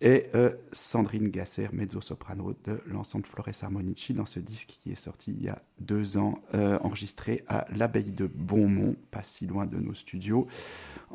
[0.03, 5.31] et euh, Sandrine Gasser, mezzo-soprano de l'ensemble Flores Harmonici, dans ce disque qui est sorti
[5.31, 9.77] il y a deux ans, euh, enregistré à l'abbaye de Beaumont, pas si loin de
[9.77, 10.45] nos studios,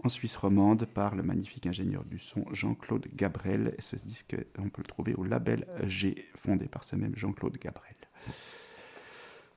[0.02, 3.74] en Suisse romande, par le magnifique ingénieur du son Jean-Claude Gabrel.
[3.78, 7.96] Ce disque, on peut le trouver au label G, fondé par ce même Jean-Claude Gabrel.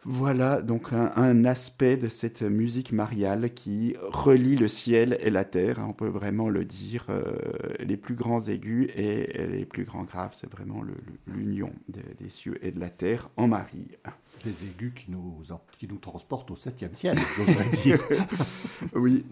[0.04, 5.80] Voilà donc un, aspect de cette musique mariale qui relie le ciel et la terre,
[5.80, 7.06] hein, on peut vraiment le dire.
[7.10, 7.22] Euh,
[7.80, 10.82] les plus grands aigus et les plus grands graves, c'est vraiment
[11.28, 13.89] l'union des, cieux et de la terre en Marie
[14.46, 15.39] les aigus qui nous,
[15.78, 18.00] qui nous transportent au 7e ciel, j'oserais dire.
[18.96, 19.26] oui,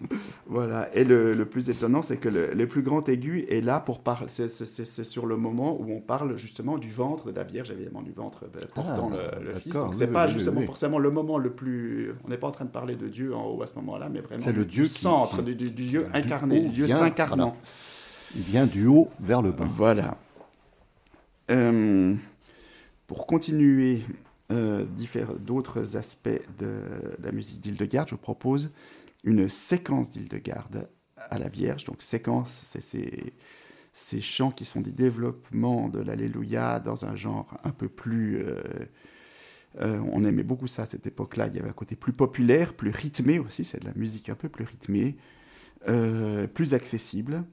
[0.46, 0.88] voilà.
[0.94, 4.28] Et le, plus étonnant, c'est que le, plus grand aigu est là pour parler.
[4.28, 8.12] C'est sur le moment où on parle justement du ventre de la Vierge, évidemment, du
[8.12, 9.72] ventre ben, portant ah, le, Fils.
[9.72, 12.12] Donc, c'est pas justement forcément le moment le plus.
[12.24, 14.20] On n'est pas en train de parler de Dieu en haut à ce moment-là, mais
[14.20, 17.56] vraiment le, Dieu centre, du, Dieu incarné, du Dieu s'incarnant.
[18.36, 19.68] Il vient du haut vers le bas.
[19.74, 20.16] Voilà.
[21.50, 22.14] Euh,
[23.08, 24.02] pour continuer
[24.50, 24.84] euh,
[25.38, 26.82] d'autres aspects de
[27.22, 28.72] la musique d'Hildegarde, je propose
[29.22, 31.84] une séquence d'Hildegarde à la Vierge.
[31.84, 33.32] Donc séquence, c'est
[33.92, 38.42] ces, chants qui sont des développements de l'Alléluia dans un genre un peu plus...
[38.42, 38.60] Euh,
[39.80, 41.46] euh, on aimait beaucoup ça à cette époque-là.
[41.46, 43.64] Il y avait un côté plus populaire, plus rythmé aussi.
[43.64, 45.16] C'est de la musique un peu plus rythmée,
[46.54, 47.44] plus accessible.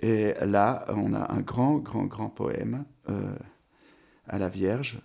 [0.00, 2.86] Et là, on a un grand, grand, grand poème
[4.26, 5.02] à la Vierge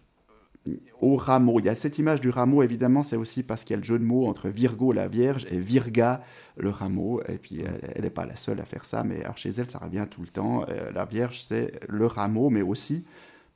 [1.02, 1.60] au rameau.
[1.60, 3.84] Il y a cette image du rameau, évidemment, c'est aussi parce qu'il y a le
[3.84, 6.24] jeu de mots entre Virgo, la Vierge, et Virga,
[6.58, 7.22] le rameau.
[7.28, 7.64] Et puis,
[7.96, 10.28] elle n'est pas la seule à faire ça, mais chez elle, ça revient tout le
[10.28, 10.66] temps.
[10.70, 13.06] Euh, la Vierge, c'est le rameau, mais aussi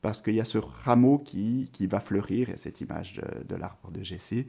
[0.01, 3.21] parce qu'il y a ce rameau qui, qui va fleurir, il y a cette image
[3.47, 4.47] de, l'arbre de Jessé.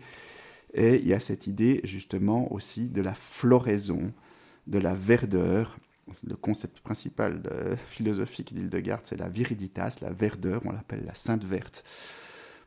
[0.73, 4.13] Et il y a cette idée, justement, aussi de la floraison,
[4.67, 5.79] de la verdeur.
[6.27, 7.41] Le concept principal
[7.89, 11.85] philosophique d'Hildegard, c'est la viriditas, la verdeur, on l'appelle la sainte verte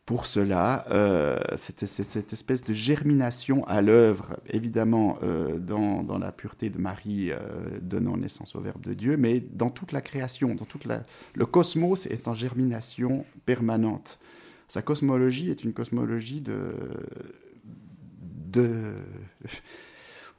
[0.08, 6.78] pour cela, euh, cette, espèce de germination à l'œuvre, évidemment euh, dans, la pureté de
[6.78, 7.38] Marie euh,
[7.82, 12.06] donnant naissance au Verbe de Dieu, mais dans toute la création, dans toute le cosmos
[12.06, 14.18] est en germination permanente.
[14.70, 16.72] Sa cosmologie est une cosmologie de,
[18.22, 18.94] de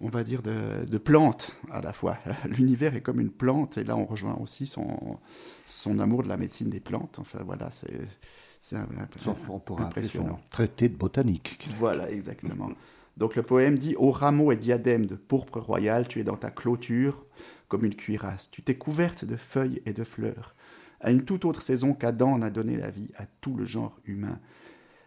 [0.00, 2.16] on va dire, de, de plantes à la fois.
[2.46, 5.18] L'univers est comme une plante, et là on rejoint aussi son,
[5.66, 7.18] son amour de la médecine des plantes.
[7.18, 8.00] Enfin voilà, c'est
[8.68, 8.86] c'est un,
[9.30, 11.58] on traité de botanique.
[11.78, 12.68] Voilà, exactement.
[13.16, 16.50] Donc le poème dit Ô rameau et diadème de pourpre royal, tu es dans ta
[16.50, 17.24] clôture
[17.68, 18.50] comme une cuirasse.
[18.50, 20.54] Tu t'es couverte de feuilles et de fleurs.
[21.00, 24.38] À une toute autre saison qu'Adam n'a donné la vie à tout le genre humain.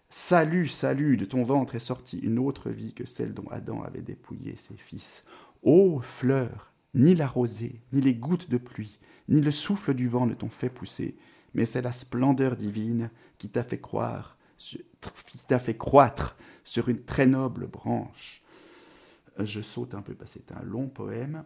[0.09, 4.01] Salut, salut, de ton ventre est sortie une autre vie que celle dont Adam avait
[4.01, 5.23] dépouillé ses fils.
[5.61, 8.97] Ô fleurs, ni la rosée, ni les gouttes de pluie,
[9.29, 11.15] ni le souffle du vent ne t'ont fait pousser
[11.53, 14.37] mais c'est la splendeur divine qui t'a fait croître
[16.63, 18.41] sur une très noble branche.
[19.39, 21.43] Je saute un peu parce que c'est un long poème.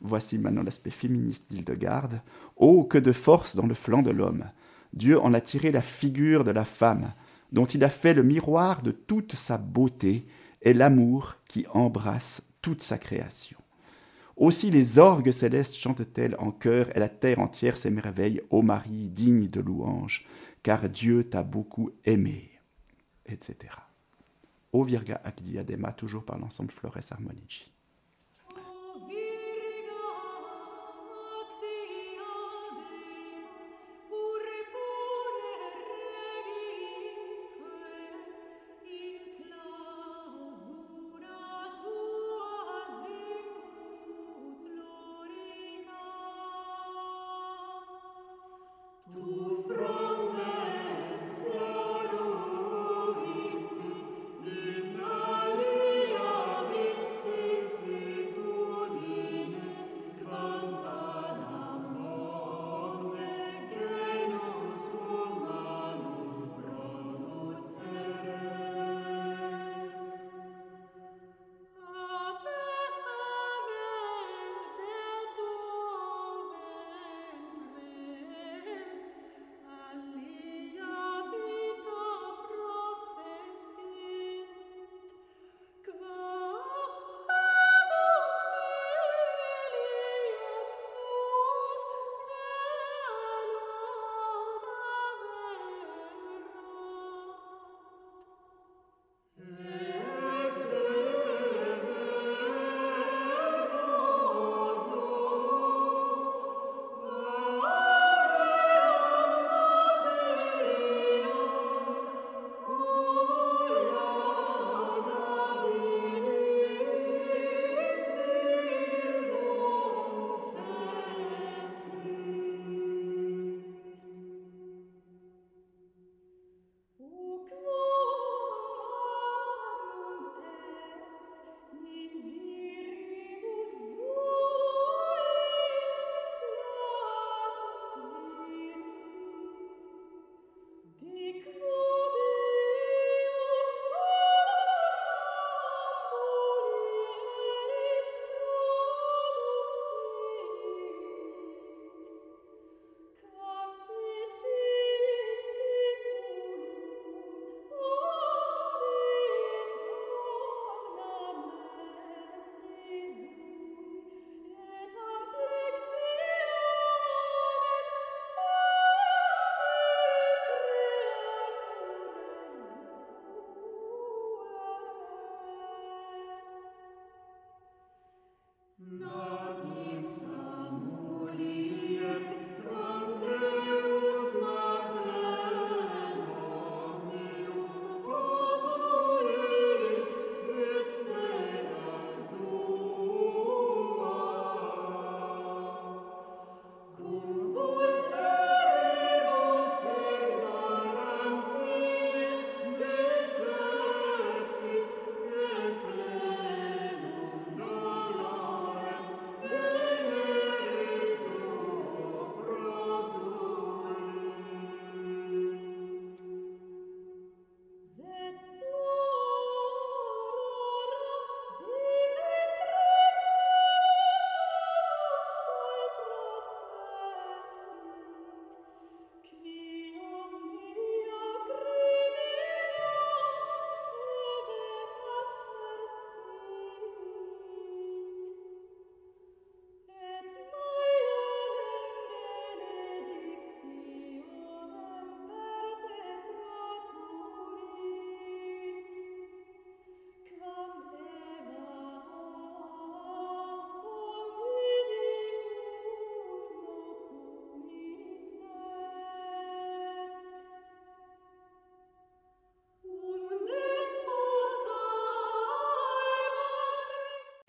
[0.00, 2.20] Voici maintenant l'aspect féministe d'Hildegarde.
[2.56, 4.44] Oh, que de force dans le flanc de l'homme
[4.92, 7.12] Dieu en a tiré la figure de la femme,
[7.52, 10.26] dont il a fait le miroir de toute sa beauté
[10.62, 13.57] et l'amour qui embrasse toute sa création.
[14.38, 19.48] Aussi les orgues célestes chantent-elles en chœur, et la terre entière s'émerveille, ô Marie, digne
[19.48, 20.24] de louange,
[20.62, 22.52] car Dieu t'a beaucoup aimé,
[23.26, 23.56] etc.
[24.72, 27.72] O Virga ac diadema, toujours par l'ensemble Flores Harmonici.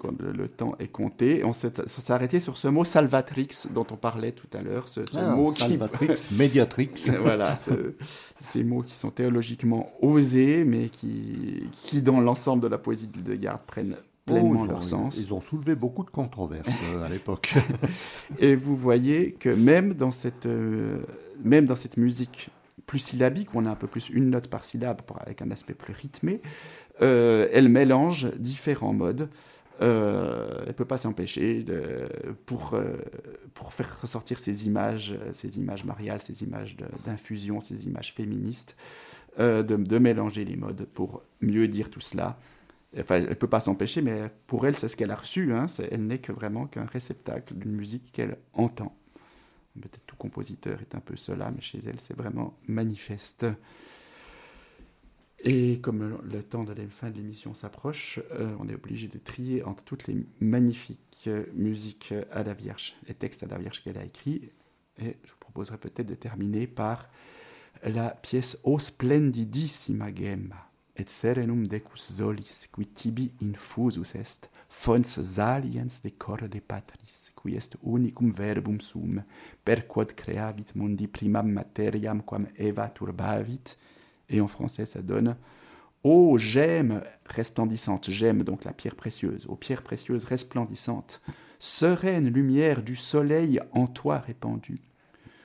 [0.08, 1.44] Le, temps est compté.
[1.44, 1.72] On s'est
[2.10, 4.88] arrêté sur ce mot salvatrix dont on parlait tout à l'heure.
[4.88, 6.92] Ce, ah, mot salvatrix, médiatrix.
[7.22, 7.56] voilà,
[8.40, 13.36] ces mots qui sont théologiquement osés, mais qui, qui dans l'ensemble de la poésie de
[13.36, 13.98] Garde prennent
[14.30, 15.18] pleinement leur sens.
[15.18, 17.54] Ils ont soulevé beaucoup de controverses euh, à l'époque.
[18.40, 21.00] Et vous voyez que même dans cette, euh,
[21.44, 22.50] même dans cette musique
[22.86, 25.74] plus syllabique, où on a un peu plus une note par syllabe avec un aspect
[25.74, 26.42] plus rythmé,
[27.02, 29.30] euh, elle mélange différents modes
[29.82, 31.64] euh, elle peut pas s'empêcher
[32.46, 32.98] pour, euh,
[33.54, 36.76] pour faire ressortir ces images, ces images mariales, ces images
[37.06, 38.76] d'infusion, ces images féministes,
[39.40, 42.38] euh, de, mélanger les modes pour mieux dire tout cela.
[43.00, 45.54] Enfin, elle peut pas s'empêcher, mais pour elle, c'est ce qu'elle a reçu.
[45.54, 45.68] Hein.
[45.92, 48.96] elle n'est que vraiment qu'un réceptacle d'une musique qu'elle entend.
[49.76, 53.46] Peut-être tout compositeur est un peu cela, mais chez elle, c'est vraiment manifeste.
[55.44, 59.18] Et comme le, temps de la fin de l'émission s'approche, euh, on est obligé de
[59.18, 63.98] trier entre toutes les magnifiques musiques à la Vierge, les textes à la Vierge qu'elle
[63.98, 64.52] a écrits.
[65.02, 67.10] Et je vous proposerai peut-être de terminer par
[67.84, 75.88] la pièce O splendidissima gemma, et serenum decus solis, qui tibi infusus est, fons saliens
[76.04, 79.24] de corde patris, qui est unicum verbum sum,
[79.64, 83.78] per quod creavit mundi primam materiam quam eva turbavit,
[84.30, 85.36] et en français, ça donne
[86.04, 91.22] Ô gemme resplendissante, gemme donc la pierre précieuse, ô pierre précieuse resplendissante,
[91.60, 94.80] sereine lumière du soleil en toi répandue,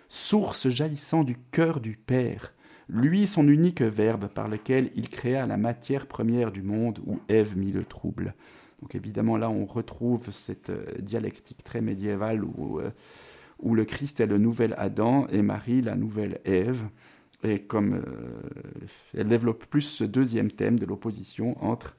[0.08, 2.54] source jaillissant du cœur du Père,
[2.88, 7.56] lui son unique verbe par lequel il créa la matière première du monde où Ève
[7.56, 8.34] mit le trouble.
[8.80, 12.90] Donc évidemment là on retrouve cette euh, dialectique très médiévale où, euh,
[13.58, 16.84] où le Christ est le nouvel Adam et Marie la nouvelle Ève.
[17.44, 18.86] Et comme euh,
[19.16, 21.96] elle développe plus ce deuxième thème de l'opposition entre,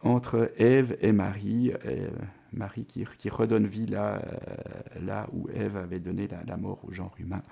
[0.00, 2.08] entre Ève et Marie, euh,
[2.54, 6.90] Marie qui, qui, redonne vie là, euh, là où Ève avait donné la, mort au
[6.90, 7.42] genre humain.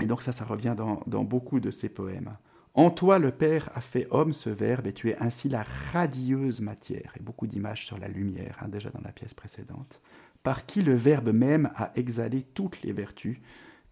[0.00, 2.36] et donc ça, ça revient dans, dans, beaucoup de ses poèmes.
[2.74, 6.60] En toi, le Père a fait homme ce verbe, et tu es ainsi la radieuse
[6.60, 10.00] matière, et beaucoup d'images sur la lumière, hein, déjà dans la pièce précédente,
[10.42, 13.38] par qui le Verbe même a exhalé toutes les vertus,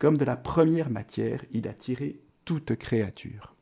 [0.00, 3.54] comme de la première matière, il a tiré toute créature.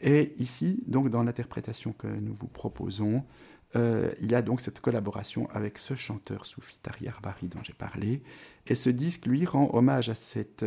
[0.00, 3.24] Et ici, donc dans l'interprétation que nous vous proposons,
[3.76, 7.72] euh, il y a donc cette collaboration avec ce chanteur soufi Tari Arbari dont j'ai
[7.72, 8.22] parlé.
[8.66, 10.64] Et ce disque, lui, rend hommage à cette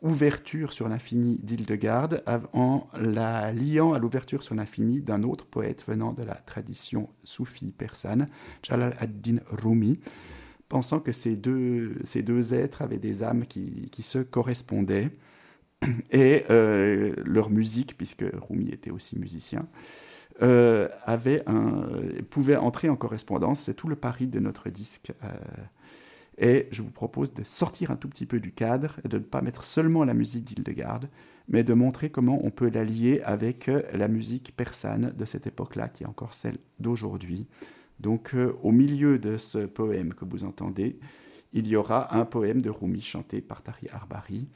[0.00, 2.24] ouverture sur l'infini d'Hildegarde
[2.54, 7.70] en la liant à l'ouverture sur l'infini d'un autre poète venant de la tradition soufi
[7.70, 8.30] persane,
[8.62, 10.00] Jalal ad-Din Rumi
[10.70, 15.10] pensant que ces deux, ces deux êtres avaient des âmes qui, qui se correspondaient.
[16.10, 19.66] Et euh, leur musique, puisque Rumi était aussi musicien,
[20.42, 21.44] euh, avait
[22.30, 23.60] pouvait entrer en correspondance.
[23.60, 25.12] C'est tout le pari de notre disque.
[25.24, 25.28] Euh,
[26.38, 29.42] et je vous propose de sortir un tout petit peu du cadre de ne pas
[29.42, 31.10] mettre seulement la musique d'Hildegarde,
[31.48, 35.88] mais de montrer comment on peut la lier avec la musique persane de cette époque-là,
[35.88, 37.46] qui est encore celle d'aujourd'hui.
[38.00, 40.98] Donc euh, au milieu de ce poème que vous entendez,
[41.52, 44.48] il y aura un poème de Rumi chanté par Tari Arbari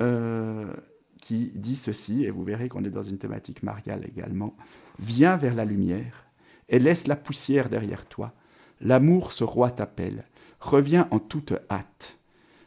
[0.00, 0.72] euh,
[1.20, 4.56] qui dit ceci, et vous verrez qu'on est dans une thématique mariale également.
[4.98, 6.26] Viens vers la lumière
[6.68, 8.32] et laisse la poussière derrière toi.
[8.80, 10.24] L'amour, ce roi t'appelle.
[10.60, 12.18] Reviens en toute hâte.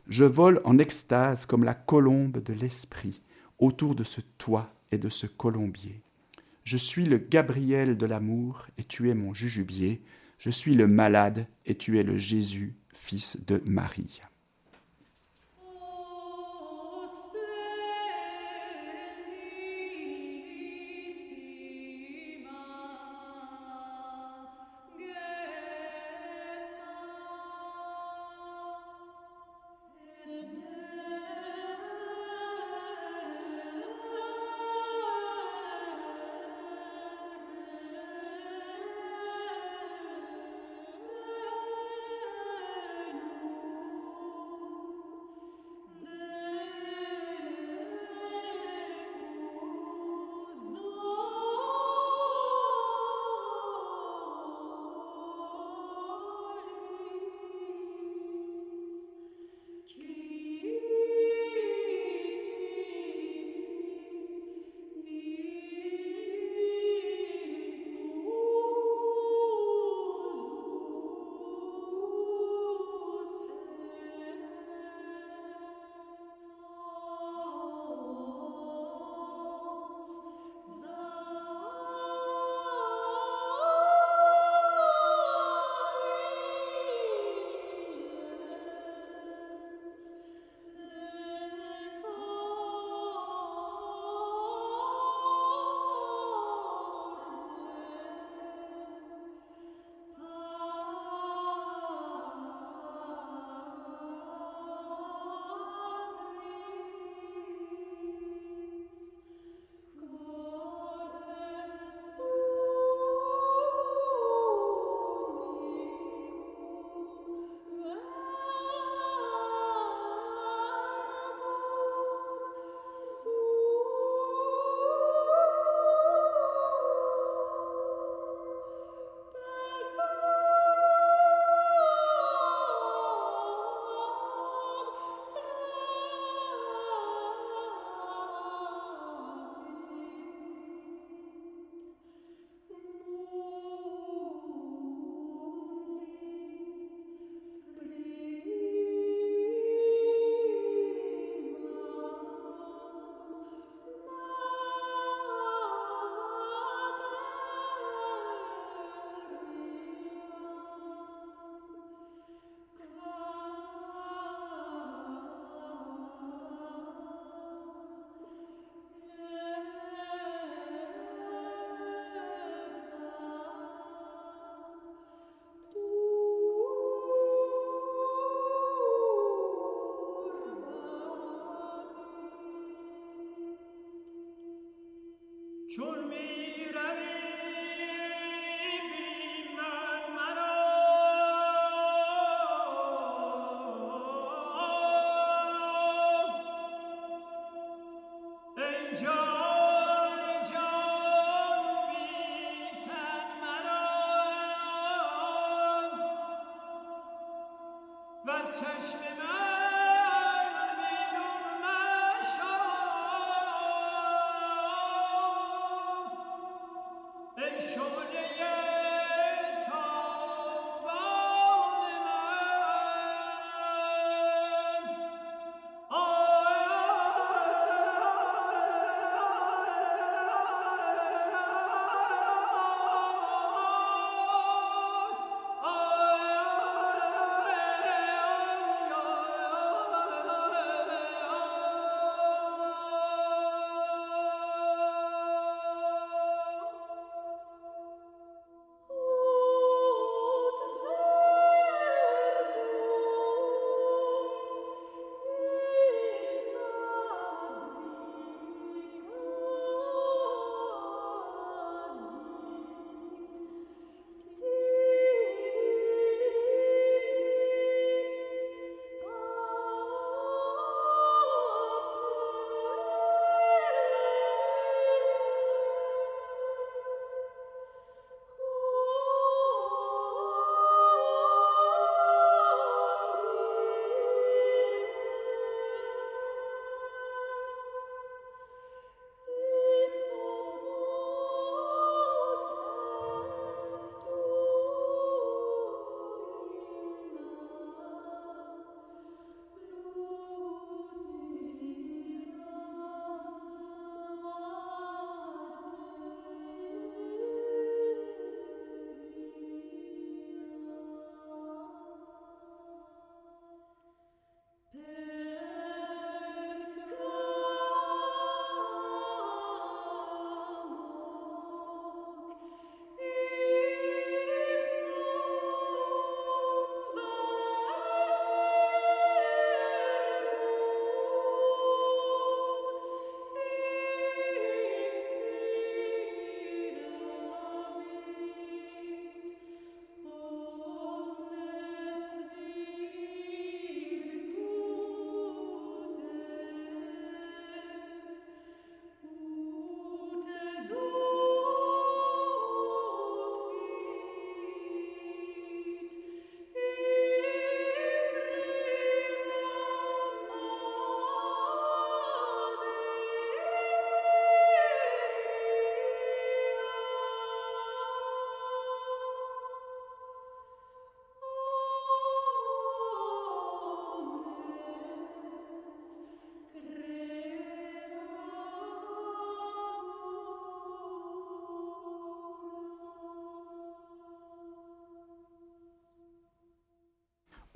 [0.07, 3.21] Je vole en extase comme la colombe de l'esprit
[3.59, 6.01] autour de ce toit et de ce colombier.
[6.69, 10.03] Je suis le Gabriel de l'amour et tu es mon jujubier.
[10.37, 14.21] Je suis le malade et tu es le Jésus, fils de Marie.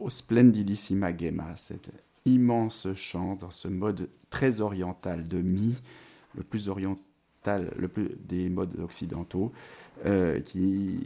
[0.10, 1.90] Splendidissima Gemma, cet
[2.26, 5.76] immense chant dans ce mode très oriental de mi,
[6.36, 7.04] le plus oriental
[7.76, 9.52] le plus, des modes occidentaux,
[10.06, 11.00] euh, qui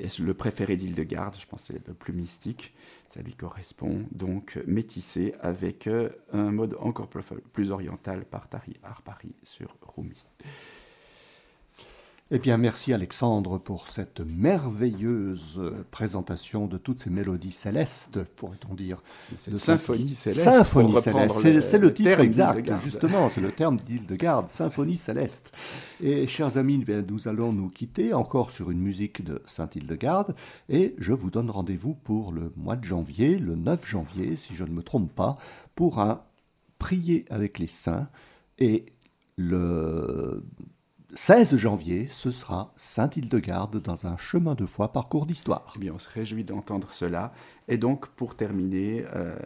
[0.00, 2.74] est le préféré d'Hildegarde, je pense c'est le plus mystique,
[3.08, 9.34] ça lui correspond, donc métissé avec euh, un mode encore plus, oriental par Tari Arpari
[9.42, 10.26] sur Rumi.
[12.32, 15.60] Eh bien, merci Alexandre pour cette merveilleuse
[15.90, 19.02] présentation de toutes ces mélodies célestes, pourrait-on dire.
[19.34, 20.44] Cette symphonie céleste.
[20.44, 25.50] Symphonie céleste, c'est le, titre exact, justement, c'est le terme d'Hildegarde, symphonie céleste.
[26.00, 30.36] Et chers amis, eh nous allons nous quitter encore sur une musique de Saint-Hildegarde,
[30.68, 34.62] et je vous donne rendez-vous pour le mois de janvier, le 9 janvier, si je
[34.62, 35.36] ne me trompe pas,
[35.74, 36.22] pour un
[36.78, 38.08] Prier avec les saints,
[38.60, 38.86] et
[39.36, 40.44] le
[41.14, 45.72] 16 janvier, ce sera Saint-Hildegarde dans un chemin de foi parcours d'histoire.
[45.74, 47.32] Eh bien, on se réjouit d'entendre cela.
[47.66, 49.36] Et donc, pour terminer, euh,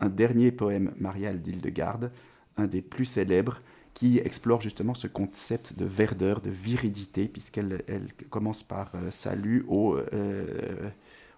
[0.00, 2.10] un dernier poème marial d'Hildegarde,
[2.56, 3.60] un des plus célèbres,
[3.92, 9.66] qui explore justement ce concept de verdeur, de viridité, puisqu'elle elle commence par euh, salut
[9.68, 10.90] au, euh,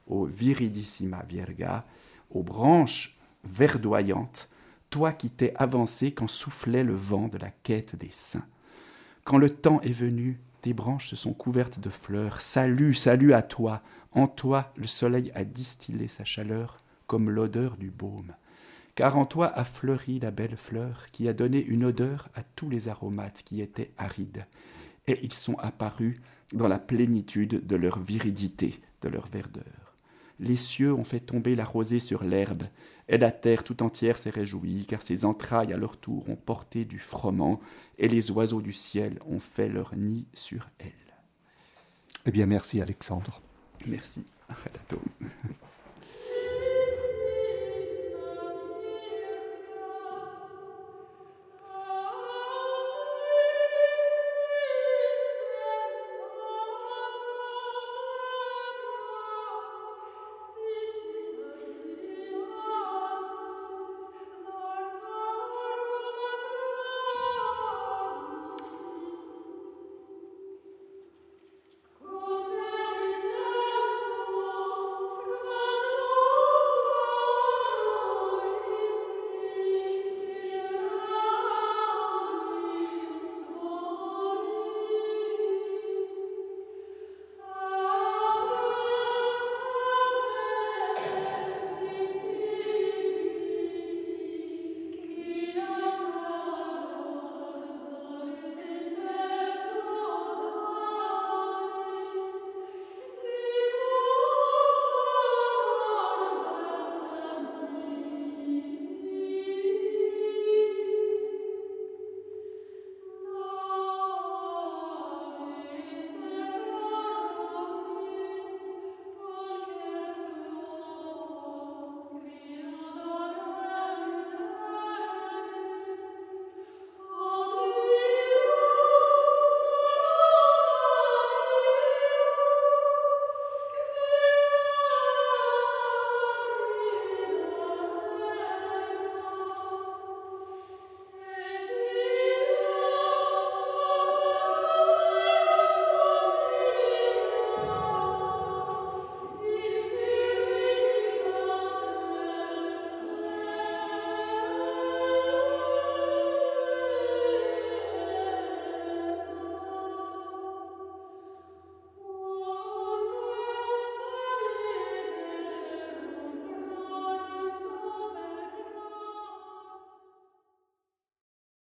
[0.06, 1.84] au viridissima virga,
[2.30, 4.48] aux branches verdoyantes,
[4.88, 8.46] toi qui t'es avancé quand soufflait le vent de la quête des saints.
[9.24, 12.40] Quand le temps est venu, tes branches se sont couvertes de fleurs.
[12.40, 13.82] Salut, salut à toi.
[14.10, 18.34] En toi, le soleil a distillé sa chaleur comme l'odeur du baume.
[18.96, 22.68] Car en toi a fleuri la belle fleur qui a donné une odeur à tous
[22.68, 24.44] les aromates qui étaient arides.
[25.06, 26.20] Et ils sont apparus
[26.52, 29.82] dans la plénitude de leur viridité, de leur verdeur
[30.42, 32.64] les cieux ont fait tomber la rosée sur l'herbe,
[33.12, 36.86] et la terre tout entière s'est réjouie, car ses entrailles à leur tour ont porté
[36.86, 37.60] du froment,
[37.98, 40.92] et les oiseaux du ciel ont fait leur nid sur elle.
[42.24, 43.42] Eh bien, merci Alexandre.
[43.86, 44.24] Merci.